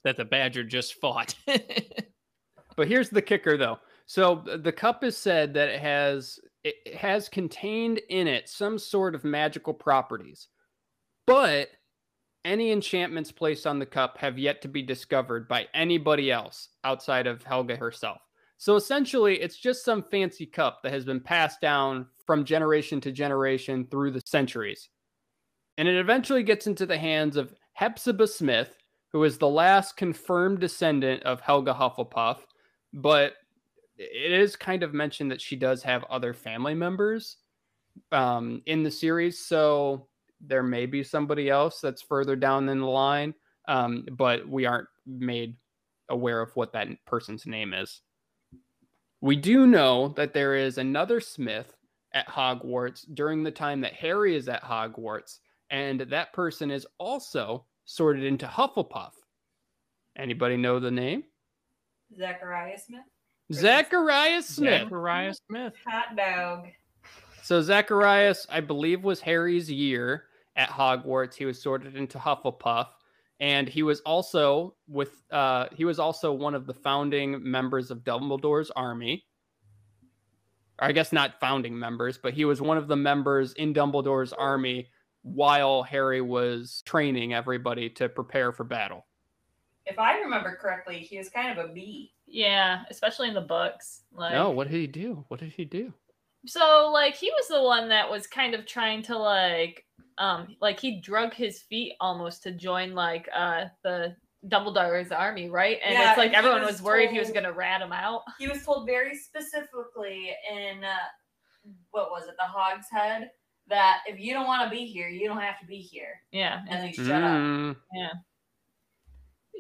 that 0.05 0.17
the 0.17 0.25
badger 0.25 0.65
just 0.65 0.95
fought. 0.95 1.35
But 2.77 2.89
here's 2.89 3.11
the 3.11 3.21
kicker 3.21 3.59
though. 3.59 3.79
So 4.11 4.43
the 4.45 4.73
cup 4.73 5.05
is 5.05 5.17
said 5.17 5.55
that 5.55 5.69
it 5.69 5.81
has 5.81 6.41
it 6.65 6.97
has 6.97 7.29
contained 7.29 8.01
in 8.09 8.27
it 8.27 8.49
some 8.49 8.77
sort 8.77 9.15
of 9.15 9.23
magical 9.23 9.73
properties. 9.73 10.49
But 11.29 11.69
any 12.45 12.73
enchantments 12.73 13.31
placed 13.31 13.69
on 13.69 13.79
the 13.79 13.87
cup 13.87 14.19
have 14.19 14.37
yet 14.37 14.63
to 14.63 14.69
be 14.69 14.83
discovered 14.83 15.47
by 15.47 15.69
anybody 15.75 16.33
else 16.33 16.71
outside 16.83 17.29
of 17.29 17.45
Helga 17.45 17.77
herself. 17.77 18.19
So 18.59 18.75
essentially, 18.75 19.41
it's 19.41 19.57
just 19.57 19.85
some 19.85 20.03
fancy 20.03 20.45
cup 20.45 20.81
that 20.83 20.93
has 20.93 21.05
been 21.05 21.21
passed 21.21 21.61
down 21.61 22.09
from 22.27 22.45
generation 22.45 23.01
to 23.03 23.13
generation 23.13 23.87
through 23.93 24.11
the 24.11 24.23
centuries. 24.27 24.89
And 25.79 25.87
it 25.87 25.95
eventually 25.95 26.43
gets 26.43 26.67
into 26.67 26.85
the 26.85 26.99
hands 26.99 27.37
of 27.37 27.55
Hepzibah 27.75 28.27
Smith, 28.27 28.77
who 29.13 29.23
is 29.23 29.39
the 29.39 29.47
last 29.47 29.97
confirmed 29.97 30.59
descendant 30.59 31.23
of 31.23 31.41
Helga 31.41 31.75
Hufflepuff, 31.75 32.39
but 32.93 33.35
it 34.01 34.33
is 34.33 34.57
kind 34.57 34.83
of 34.83 34.95
mentioned 34.95 35.31
that 35.31 35.43
she 35.43 35.57
does 35.57 35.83
have 35.83 36.05
other 36.05 36.33
family 36.33 36.75
members 36.75 37.37
um, 38.13 38.63
in 38.65 38.83
the 38.83 38.91
series. 38.91 39.39
So 39.39 40.07
there 40.41 40.63
may 40.63 40.87
be 40.87 41.05
somebody 41.05 41.51
else 41.51 41.81
that's 41.81 42.01
further 42.01 42.35
down 42.35 42.69
in 42.71 42.81
the 42.81 42.87
line, 42.87 43.35
um, 43.69 44.07
but 44.13 44.49
we 44.49 44.65
aren't 44.65 44.89
made 45.07 45.55
aware 46.09 46.41
of 46.41 46.51
what 46.57 46.73
that 46.73 46.89
person's 47.05 47.47
name 47.47 47.75
is. 47.75 48.01
We 49.21 49.37
do 49.37 49.67
know 49.67 50.09
that 50.17 50.33
there 50.33 50.55
is 50.55 50.79
another 50.79 51.21
Smith 51.21 51.77
at 52.15 52.27
Hogwarts 52.27 53.05
during 53.15 53.43
the 53.43 53.51
time 53.51 53.83
that 53.83 53.93
Harry 53.93 54.35
is 54.35 54.49
at 54.49 54.65
Hogwarts, 54.65 55.41
and 55.69 56.01
that 56.01 56.33
person 56.33 56.71
is 56.71 56.87
also 56.97 57.67
sorted 57.85 58.25
into 58.25 58.47
Hufflepuff. 58.47 59.13
Anybody 60.17 60.57
know 60.57 60.81
the 60.81 60.91
name? 60.91 61.25
Zachariah 62.19 62.79
Smith. 62.79 63.05
Zacharias 63.53 64.47
Smith. 64.47 64.83
Zachariah 64.83 65.35
Smith. 65.35 65.75
Hot 65.87 66.17
dog. 66.17 66.67
So 67.43 67.61
Zacharias, 67.61 68.47
I 68.51 68.61
believe, 68.61 69.03
was 69.03 69.21
Harry's 69.21 69.71
year 69.71 70.25
at 70.57 70.69
Hogwarts. 70.69 71.35
He 71.35 71.45
was 71.45 71.61
sorted 71.61 71.97
into 71.97 72.19
Hufflepuff, 72.19 72.87
and 73.41 73.69
he 73.69 73.83
was 73.83 74.01
also 74.01 74.75
with 74.87 75.23
uh, 75.31 75.67
he 75.75 75.85
was 75.85 75.99
also 75.99 76.33
one 76.33 76.55
of 76.55 76.67
the 76.67 76.75
founding 76.75 77.43
members 77.43 77.91
of 77.91 78.05
Dumbledore's 78.05 78.71
army. 78.71 79.25
Or 80.81 80.89
I 80.89 80.93
guess 80.93 81.13
not 81.13 81.41
founding 81.41 81.79
members, 81.79 82.19
but 82.19 82.35
he 82.35 82.45
was 82.45 82.63
one 82.63 82.79
of 82.79 82.89
the 82.89 82.97
members 82.97 83.53
in 83.55 83.75
Dumbledore's 83.75 84.33
army 84.33 84.89
while 85.23 85.83
Harry 85.83 86.21
was 86.21 86.83
training 86.87 87.35
everybody 87.35 87.91
to 87.91 88.09
prepare 88.09 88.53
for 88.53 88.65
battle. 88.65 89.07
If 89.87 89.99
I 89.99 90.19
remember 90.19 90.57
correctly, 90.61 90.99
he 90.99 91.19
was 91.19 91.29
kind 91.31 91.59
of 91.59 91.65
a 91.65 91.73
bee. 91.73 92.13
Yeah, 92.27 92.83
especially 92.91 93.29
in 93.29 93.35
the 93.35 93.41
books. 93.41 94.03
Like, 94.13 94.33
No, 94.33 94.51
what 94.51 94.69
did 94.71 94.77
he 94.79 94.87
do? 94.87 95.25
What 95.29 95.41
did 95.41 95.53
he 95.53 95.65
do? 95.65 95.93
So 96.47 96.91
like 96.93 97.15
he 97.15 97.31
was 97.31 97.49
the 97.49 97.63
one 97.63 97.89
that 97.89 98.11
was 98.11 98.27
kind 98.27 98.55
of 98.55 98.65
trying 98.67 99.03
to 99.05 99.19
like 99.19 99.85
um 100.19 100.57
like 100.61 100.81
he 100.81 101.01
drug 101.01 101.35
his 101.35 101.61
feet 101.61 101.95
almost 102.01 102.43
to 102.45 102.53
join 102.53 102.95
like 102.95 103.29
uh 103.35 103.67
the 103.83 104.17
Dumbledore's 104.49 105.13
army, 105.13 105.51
right? 105.51 105.79
And 105.85 105.93
Yeah, 105.93 106.11
it's 106.11 106.19
like 106.19 106.33
everyone 106.33 106.63
was 106.63 106.73
was 106.73 106.83
worried 106.83 107.11
he 107.11 107.19
was 107.19 107.31
gonna 107.31 107.53
rat 107.53 107.83
him 107.83 107.93
out. 107.93 108.23
He 108.39 108.49
was 108.49 108.65
told 108.65 108.87
very 108.87 109.15
specifically 109.17 110.31
in 110.51 110.83
uh, 110.83 110.95
what 111.91 112.11
was 112.11 112.25
it, 112.27 112.37
the 112.39 112.45
Hog's 112.45 112.87
Head, 112.91 113.31
that 113.69 114.01
if 114.07 114.19
you 114.19 114.33
don't 114.33 114.47
want 114.47 114.65
to 114.65 114.75
be 114.75 114.87
here, 114.87 115.09
you 115.09 115.29
don't 115.29 115.41
have 115.41 115.61
to 115.61 115.67
be 115.67 115.77
here. 115.77 116.23
Yeah. 116.33 116.63
And 116.69 116.85
then 116.85 116.93
shut 116.95 117.23
up. 117.23 117.31
Mm, 117.33 117.77
He 117.93 118.09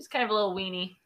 was 0.01 0.09
kind 0.09 0.25
of 0.25 0.31
a 0.31 0.35
little 0.35 0.55
weenie. 0.55 0.97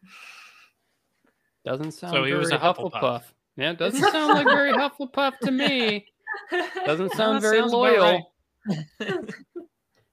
doesn't 1.64 1.90
sound 1.90 2.12
So 2.12 2.22
he 2.22 2.32
was 2.32 2.52
a 2.52 2.58
Hufflepuff. 2.58 3.24
Yeah, 3.56 3.72
it 3.72 3.78
doesn't 3.78 4.00
sound 4.12 4.34
like 4.34 4.46
very 4.46 4.72
Hufflepuff 4.72 5.38
to 5.40 5.50
me. 5.50 6.06
Doesn't 6.84 7.12
sound 7.12 7.40
very 7.42 7.60
loyal. 7.60 8.32
right. 8.66 8.80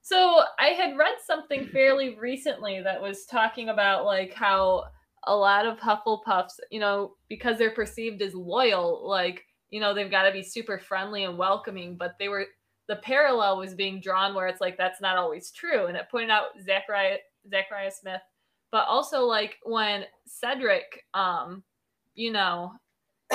So 0.03 0.41
I 0.59 0.69
had 0.69 0.97
read 0.97 1.15
something 1.25 1.67
fairly 1.67 2.17
recently 2.19 2.81
that 2.81 3.01
was 3.01 3.25
talking 3.25 3.69
about 3.69 4.03
like 4.03 4.33
how 4.33 4.85
a 5.25 5.33
lot 5.33 5.65
of 5.65 5.79
Hufflepuffs, 5.79 6.59
you 6.69 6.81
know, 6.81 7.13
because 7.29 7.57
they're 7.57 7.71
perceived 7.71 8.21
as 8.21 8.35
loyal, 8.35 9.07
like, 9.07 9.45
you 9.69 9.79
know, 9.79 9.93
they've 9.93 10.11
got 10.11 10.23
to 10.23 10.33
be 10.33 10.43
super 10.43 10.79
friendly 10.79 11.23
and 11.23 11.37
welcoming, 11.37 11.95
but 11.95 12.15
they 12.19 12.27
were 12.27 12.45
the 12.89 12.97
parallel 12.97 13.57
was 13.57 13.73
being 13.73 14.01
drawn 14.01 14.35
where 14.35 14.47
it's 14.47 14.59
like 14.59 14.77
that's 14.77 14.99
not 14.99 15.17
always 15.17 15.49
true. 15.51 15.85
And 15.87 15.95
it 15.95 16.09
pointed 16.11 16.29
out 16.31 16.59
Zachariah 16.61 17.17
Zachariah 17.49 17.91
Smith, 17.91 18.21
but 18.71 18.87
also 18.87 19.21
like 19.25 19.57
when 19.63 20.05
Cedric 20.25 21.05
um, 21.13 21.63
you 22.15 22.31
know, 22.31 22.73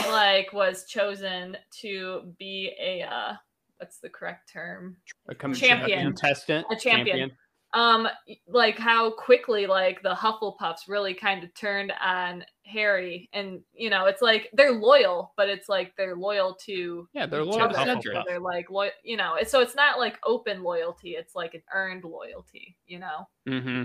like 0.08 0.52
was 0.52 0.84
chosen 0.86 1.56
to 1.80 2.34
be 2.38 2.72
a 2.80 3.02
uh 3.02 3.32
what's 3.78 3.98
the 3.98 4.08
correct 4.08 4.50
term? 4.52 4.96
A 5.28 5.34
com- 5.34 5.54
Champion. 5.54 6.04
contestant, 6.06 6.66
A 6.70 6.76
champion. 6.76 7.30
um 7.74 8.08
like 8.46 8.78
how 8.78 9.10
quickly 9.10 9.66
like 9.66 10.00
the 10.02 10.14
hufflepuffs 10.14 10.88
really 10.88 11.12
kind 11.14 11.42
of 11.42 11.52
turned 11.54 11.92
on 12.00 12.44
harry 12.64 13.28
and 13.32 13.60
you 13.74 13.90
know 13.90 14.06
it's 14.06 14.22
like 14.22 14.48
they're 14.54 14.72
loyal 14.72 15.32
but 15.36 15.48
it's 15.48 15.68
like 15.68 15.92
they're 15.96 16.14
loyal 16.16 16.54
to 16.64 17.08
Yeah, 17.12 17.26
they're 17.26 17.44
loyal 17.44 17.68
to 17.68 18.22
they're 18.26 18.38
like 18.40 18.70
loyal 18.70 18.92
you 19.02 19.16
know 19.16 19.36
so 19.46 19.60
it's 19.60 19.74
not 19.74 19.98
like 19.98 20.16
open 20.24 20.62
loyalty 20.62 21.10
it's 21.10 21.34
like 21.34 21.54
an 21.54 21.62
earned 21.74 22.04
loyalty 22.04 22.76
you 22.86 22.98
know 23.00 23.26
Mm-hmm. 23.48 23.82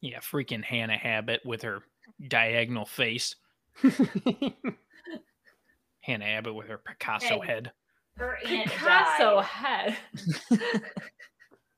Yeah, 0.00 0.18
freaking 0.20 0.62
Hannah 0.64 0.98
Abbott 1.02 1.40
with 1.44 1.62
her 1.62 1.80
diagonal 2.28 2.86
face. 2.86 3.34
Hannah 6.00 6.24
Abbott 6.24 6.54
with 6.54 6.68
her 6.68 6.78
Picasso 6.78 7.40
Hey. 7.40 7.46
head. 7.46 7.72
Her 8.16 8.38
aunt 8.46 8.70
Picasso 8.70 9.36
died. 9.36 9.44
head. 9.44 9.96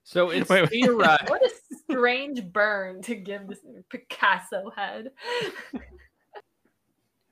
So 0.04 0.30
it's 0.30 0.48
Wait, 0.48 0.62
wait. 0.62 0.70
theorized. 0.70 1.22
Uh, 1.22 1.26
what 1.28 1.42
a 1.44 1.50
strange 1.90 2.42
burn 2.52 3.02
to 3.02 3.14
give 3.14 3.46
this 3.48 3.58
Picasso 3.90 4.70
head. 4.74 5.10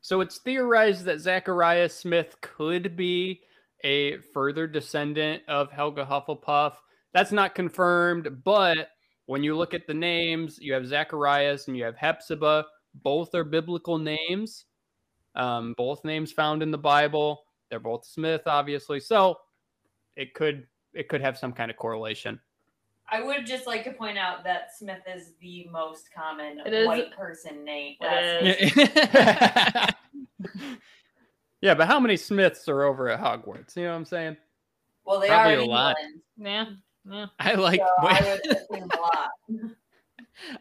So 0.00 0.20
it's 0.20 0.38
theorized 0.38 1.04
that 1.04 1.20
Zachariah 1.20 1.88
Smith 1.88 2.36
could 2.40 2.96
be 2.96 3.42
a 3.84 4.18
further 4.34 4.66
descendant 4.66 5.42
of 5.48 5.70
Helga 5.70 6.04
Hufflepuff. 6.06 6.74
That's 7.12 7.32
not 7.32 7.54
confirmed, 7.54 8.42
but 8.44 8.88
when 9.28 9.44
you 9.44 9.54
look 9.54 9.74
at 9.74 9.86
the 9.86 9.92
names, 9.92 10.58
you 10.58 10.72
have 10.72 10.86
Zacharias 10.86 11.68
and 11.68 11.76
you 11.76 11.84
have 11.84 11.96
Hepzibah. 11.96 12.64
Both 13.02 13.34
are 13.34 13.44
biblical 13.44 13.98
names. 13.98 14.64
Um, 15.34 15.74
both 15.76 16.02
names 16.02 16.32
found 16.32 16.62
in 16.62 16.70
the 16.70 16.78
Bible. 16.78 17.44
They're 17.68 17.78
both 17.78 18.06
Smith, 18.06 18.40
obviously. 18.46 19.00
So 19.00 19.38
it 20.16 20.32
could 20.32 20.66
it 20.94 21.08
could 21.08 21.20
have 21.20 21.36
some 21.36 21.52
kind 21.52 21.70
of 21.70 21.76
correlation. 21.76 22.40
I 23.10 23.22
would 23.22 23.44
just 23.46 23.66
like 23.66 23.84
to 23.84 23.92
point 23.92 24.16
out 24.16 24.44
that 24.44 24.74
Smith 24.74 25.02
is 25.06 25.32
the 25.42 25.68
most 25.70 26.08
common 26.14 26.60
It 26.64 26.72
is- 26.72 26.86
white 26.86 27.14
person 27.14 27.64
name. 27.64 27.96
It 28.00 28.06
last 28.06 28.62
is. 28.62 28.76
name. 28.76 30.68
Yeah, 31.60 31.74
but 31.74 31.88
how 31.88 31.98
many 31.98 32.16
Smiths 32.16 32.68
are 32.68 32.84
over 32.84 33.08
at 33.08 33.20
Hogwarts? 33.20 33.74
You 33.76 33.82
know 33.82 33.90
what 33.90 33.96
I'm 33.96 34.04
saying? 34.04 34.36
Well, 35.04 35.18
they 35.18 35.26
Probably 35.26 35.54
are 35.54 35.58
a 35.58 35.62
in 35.64 35.68
lot. 35.68 35.96
England, 35.98 36.22
Yeah. 36.38 36.64
Yeah. 37.10 37.26
I 37.38 37.54
like 37.54 37.80
so 37.80 38.06
I 38.06 38.38
would 38.70 38.80
a 38.80 38.96
lot. 38.96 39.30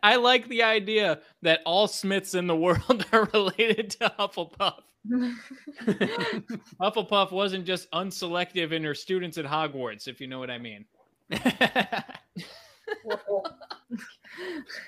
I 0.03 0.15
like 0.15 0.47
the 0.47 0.63
idea 0.63 1.19
that 1.43 1.61
all 1.65 1.87
Smiths 1.87 2.33
in 2.33 2.47
the 2.47 2.55
world 2.55 3.05
are 3.11 3.29
related 3.33 3.91
to 3.91 4.11
Hufflepuff. 4.17 4.81
Hufflepuff 6.81 7.31
wasn't 7.31 7.65
just 7.65 7.89
unselective 7.91 8.71
in 8.71 8.83
her 8.83 8.95
students 8.95 9.37
at 9.37 9.45
Hogwarts, 9.45 10.07
if 10.07 10.19
you 10.19 10.27
know 10.27 10.39
what 10.39 10.49
I 10.49 10.57
mean. 10.57 10.85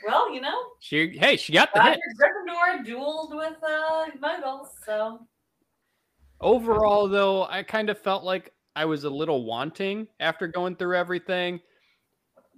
well, 0.06 0.34
you 0.34 0.41
know, 0.41 0.58
she 0.80 1.17
hey, 1.17 1.38
she 1.38 1.54
got 1.54 1.74
the 1.74 1.80
Roger 1.80 1.91
hit. 1.91 2.00
Gryffindor 2.19 2.86
dueled 2.86 3.36
with 3.36 3.58
uh, 3.63 4.08
Muggles, 4.22 4.69
so 4.86 5.28
Overall, 6.41 7.10
though, 7.10 7.45
I 7.45 7.63
kind 7.63 7.89
of 7.89 8.00
felt 8.00 8.24
like 8.24 8.54
I 8.80 8.86
was 8.86 9.04
a 9.04 9.10
little 9.10 9.44
wanting 9.44 10.08
after 10.22 10.48
going 10.48 10.78
through 10.78 10.96
everything 10.96 11.60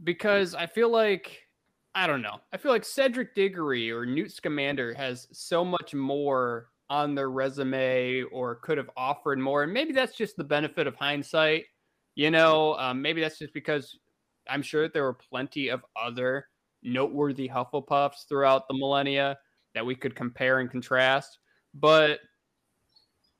because 0.03 0.53
I 0.53 0.67
feel 0.67 0.89
like 0.89 1.47
I 1.95 2.05
don't 2.05 2.21
know. 2.21 2.37
I 2.53 2.57
feel 2.57 2.71
like 2.71 2.85
Cedric 2.85 3.33
Diggory 3.33 3.91
or 3.91 4.05
Newt 4.05 4.31
Scamander 4.31 4.93
has 4.93 5.27
so 5.31 5.65
much 5.65 5.95
more 5.95 6.67
on 6.91 7.15
their 7.15 7.31
resume 7.31 8.21
or 8.31 8.57
could 8.57 8.77
have 8.77 8.91
offered 8.95 9.39
more. 9.39 9.63
And 9.63 9.73
maybe 9.73 9.93
that's 9.93 10.15
just 10.15 10.37
the 10.37 10.43
benefit 10.43 10.85
of 10.85 10.93
hindsight. 10.93 11.65
You 12.13 12.29
know, 12.29 12.75
um, 12.75 13.01
maybe 13.01 13.19
that's 13.19 13.39
just 13.39 13.55
because 13.55 13.97
I'm 14.47 14.61
sure 14.61 14.83
that 14.83 14.93
there 14.93 15.05
were 15.05 15.15
plenty 15.15 15.69
of 15.69 15.83
other 15.99 16.45
noteworthy 16.83 17.49
Hufflepuffs 17.49 18.27
throughout 18.29 18.67
the 18.67 18.77
millennia 18.77 19.39
that 19.73 19.83
we 19.83 19.95
could 19.95 20.15
compare 20.15 20.59
and 20.59 20.69
contrast. 20.69 21.39
But 21.73 22.19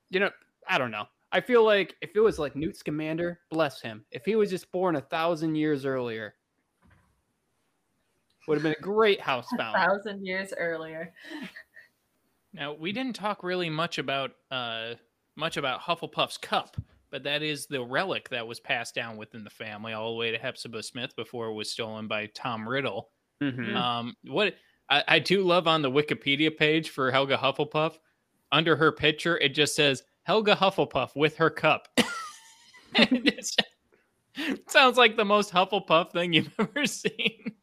you 0.10 0.20
know, 0.20 0.32
I 0.67 0.80
don't 0.80 0.89
know. 0.89 1.06
I 1.32 1.41
feel 1.41 1.63
like 1.63 1.96
if 2.02 2.15
it 2.15 2.20
was 2.20 2.39
like 2.39 2.56
Newt 2.56 2.76
Scamander, 2.76 3.39
bless 3.50 3.82
him. 3.82 4.06
If 4.12 4.26
he 4.26 4.36
was 4.36 4.50
just 4.50 4.72
born 4.72 4.96
a 4.96 5.02
thousand 5.02 5.56
years 5.56 5.86
earlier, 5.86 6.36
would 8.48 8.56
have 8.56 8.63
been 8.63 8.76
a 8.78 8.82
great 8.82 9.22
house 9.22 9.48
A 9.54 9.58
thousand 9.58 10.26
years 10.26 10.54
earlier. 10.58 11.13
Now 12.54 12.74
we 12.74 12.91
didn't 12.91 13.15
talk 13.15 13.44
really 13.44 13.70
much 13.70 13.98
about 13.98 14.32
uh 14.52 14.96
much 15.38 15.56
about 15.56 15.80
Hufflepuff's 15.80 16.38
cup, 16.38 16.76
but 17.10 17.24
that 17.24 17.44
is 17.44 17.65
the 17.65 17.82
relic 17.82 18.28
that 18.28 18.46
was 18.46 18.60
passed 18.60 18.94
down 18.94 19.15
within 19.15 19.46
the 19.46 19.50
family 19.50 19.94
all 19.94 20.12
the 20.12 20.17
way 20.17 20.32
to 20.32 20.38
Hepzibah 20.38 20.84
Smith 20.84 21.15
before 21.15 21.48
it 21.48 21.54
was 21.54 21.72
stolen 21.72 22.10
by 22.10 22.26
Tom 22.36 22.67
Riddle. 22.67 23.10
Mhm. 23.41 23.74
Um, 23.74 24.17
what 24.26 24.56
I, 24.89 25.02
I 25.08 25.20
do 25.20 25.44
love 25.44 25.65
on 25.65 25.82
the 25.82 25.89
Wikipedia 25.89 26.56
page 26.56 26.89
for 26.89 27.10
Helga 27.10 27.38
Hufflepuff, 27.38 27.98
under 28.52 28.76
her 28.76 28.91
picture, 28.91 29.38
it 29.38 29.56
just 29.56 29.74
says 29.74 30.04
Helga 30.23 30.55
Hufflepuff 30.55 31.15
with 31.15 31.38
her 31.38 31.49
cup. 31.49 31.88
Sounds 34.67 34.97
like 34.97 35.17
the 35.17 35.25
most 35.25 35.51
Hufflepuff 35.51 36.12
thing 36.12 36.34
you've 36.34 36.53
ever 36.60 36.86
seen. 36.86 37.53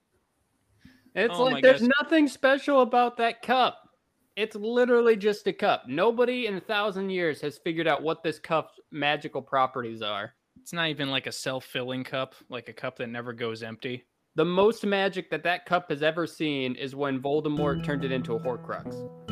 It's 1.14 1.34
Oh 1.34 1.44
like 1.44 1.62
there's 1.62 1.80
gosh. 1.80 1.90
nothing 2.00 2.28
special 2.28 2.82
about 2.82 3.16
that 3.18 3.42
cup. 3.42 3.78
It's 4.36 4.54
literally 4.54 5.16
just 5.16 5.46
a 5.48 5.52
cup. 5.52 5.84
Nobody 5.88 6.46
in 6.46 6.54
a 6.56 6.60
thousand 6.60 7.10
years 7.10 7.40
has 7.40 7.58
figured 7.58 7.88
out 7.88 8.02
what 8.02 8.22
this 8.22 8.38
cup's 8.38 8.78
magical 8.92 9.42
properties 9.42 10.00
are. 10.02 10.34
It's 10.60 10.72
not 10.72 10.88
even 10.88 11.10
like 11.10 11.26
a 11.26 11.32
self 11.32 11.64
filling 11.64 12.04
cup, 12.04 12.34
like 12.48 12.68
a 12.68 12.72
cup 12.72 12.96
that 12.98 13.08
never 13.08 13.32
goes 13.32 13.62
empty. 13.62 14.04
The 14.36 14.44
most 14.44 14.86
magic 14.86 15.30
that 15.30 15.42
that 15.42 15.66
cup 15.66 15.90
has 15.90 16.02
ever 16.02 16.26
seen 16.26 16.76
is 16.76 16.94
when 16.94 17.20
Voldemort 17.20 17.82
turned 17.82 18.04
it 18.04 18.12
into 18.12 18.34
a 18.34 18.40
Horcrux. 18.40 19.27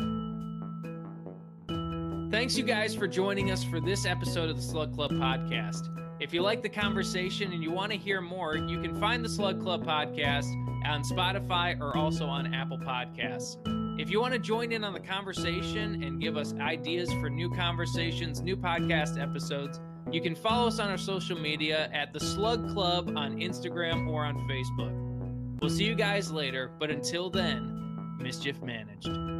Thanks, 2.29 2.57
you 2.57 2.65
guys, 2.65 2.93
for 2.93 3.07
joining 3.07 3.51
us 3.51 3.63
for 3.63 3.79
this 3.79 4.05
episode 4.05 4.49
of 4.49 4.57
the 4.57 4.61
Slug 4.61 4.93
Club 4.93 5.11
podcast. 5.11 5.87
If 6.19 6.33
you 6.33 6.41
like 6.41 6.61
the 6.61 6.67
conversation 6.67 7.53
and 7.53 7.63
you 7.63 7.71
want 7.71 7.93
to 7.93 7.97
hear 7.97 8.19
more, 8.19 8.57
you 8.57 8.81
can 8.81 8.99
find 8.99 9.23
the 9.23 9.29
Slug 9.29 9.61
Club 9.61 9.85
podcast 9.85 10.51
on 10.85 11.03
Spotify 11.03 11.79
or 11.79 11.95
also 11.95 12.25
on 12.25 12.53
Apple 12.53 12.79
Podcasts. 12.79 13.55
If 13.97 14.09
you 14.09 14.19
want 14.19 14.33
to 14.33 14.39
join 14.39 14.73
in 14.73 14.83
on 14.83 14.91
the 14.91 14.99
conversation 14.99 16.03
and 16.03 16.19
give 16.19 16.35
us 16.35 16.53
ideas 16.59 17.09
for 17.13 17.29
new 17.29 17.49
conversations, 17.49 18.41
new 18.41 18.57
podcast 18.57 19.17
episodes, 19.17 19.79
you 20.11 20.19
can 20.19 20.35
follow 20.35 20.67
us 20.67 20.79
on 20.79 20.89
our 20.89 20.97
social 20.97 21.39
media 21.39 21.89
at 21.93 22.11
the 22.11 22.19
Slug 22.19 22.69
Club 22.73 23.07
on 23.15 23.37
Instagram 23.37 24.05
or 24.09 24.25
on 24.25 24.35
Facebook. 24.49 25.61
We'll 25.61 25.69
see 25.69 25.85
you 25.85 25.95
guys 25.95 26.29
later, 26.29 26.71
but 26.77 26.91
until 26.91 27.29
then, 27.29 28.17
mischief 28.19 28.61
managed. 28.61 29.36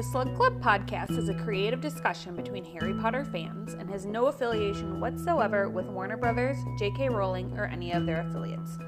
The 0.00 0.06
Slug 0.06 0.34
Club 0.34 0.62
podcast 0.62 1.18
is 1.18 1.28
a 1.28 1.34
creative 1.34 1.82
discussion 1.82 2.34
between 2.34 2.64
Harry 2.64 2.94
Potter 2.94 3.22
fans 3.22 3.74
and 3.74 3.90
has 3.90 4.06
no 4.06 4.28
affiliation 4.28 4.98
whatsoever 4.98 5.68
with 5.68 5.84
Warner 5.84 6.16
Brothers, 6.16 6.56
J.K. 6.78 7.10
Rowling, 7.10 7.52
or 7.58 7.66
any 7.66 7.92
of 7.92 8.06
their 8.06 8.26
affiliates. 8.26 8.78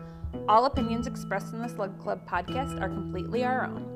All 0.48 0.64
opinions 0.64 1.06
expressed 1.06 1.52
in 1.52 1.60
the 1.60 1.68
Slug 1.68 2.00
Club 2.00 2.26
podcast 2.26 2.80
are 2.80 2.88
completely 2.88 3.44
our 3.44 3.66
own. 3.66 3.91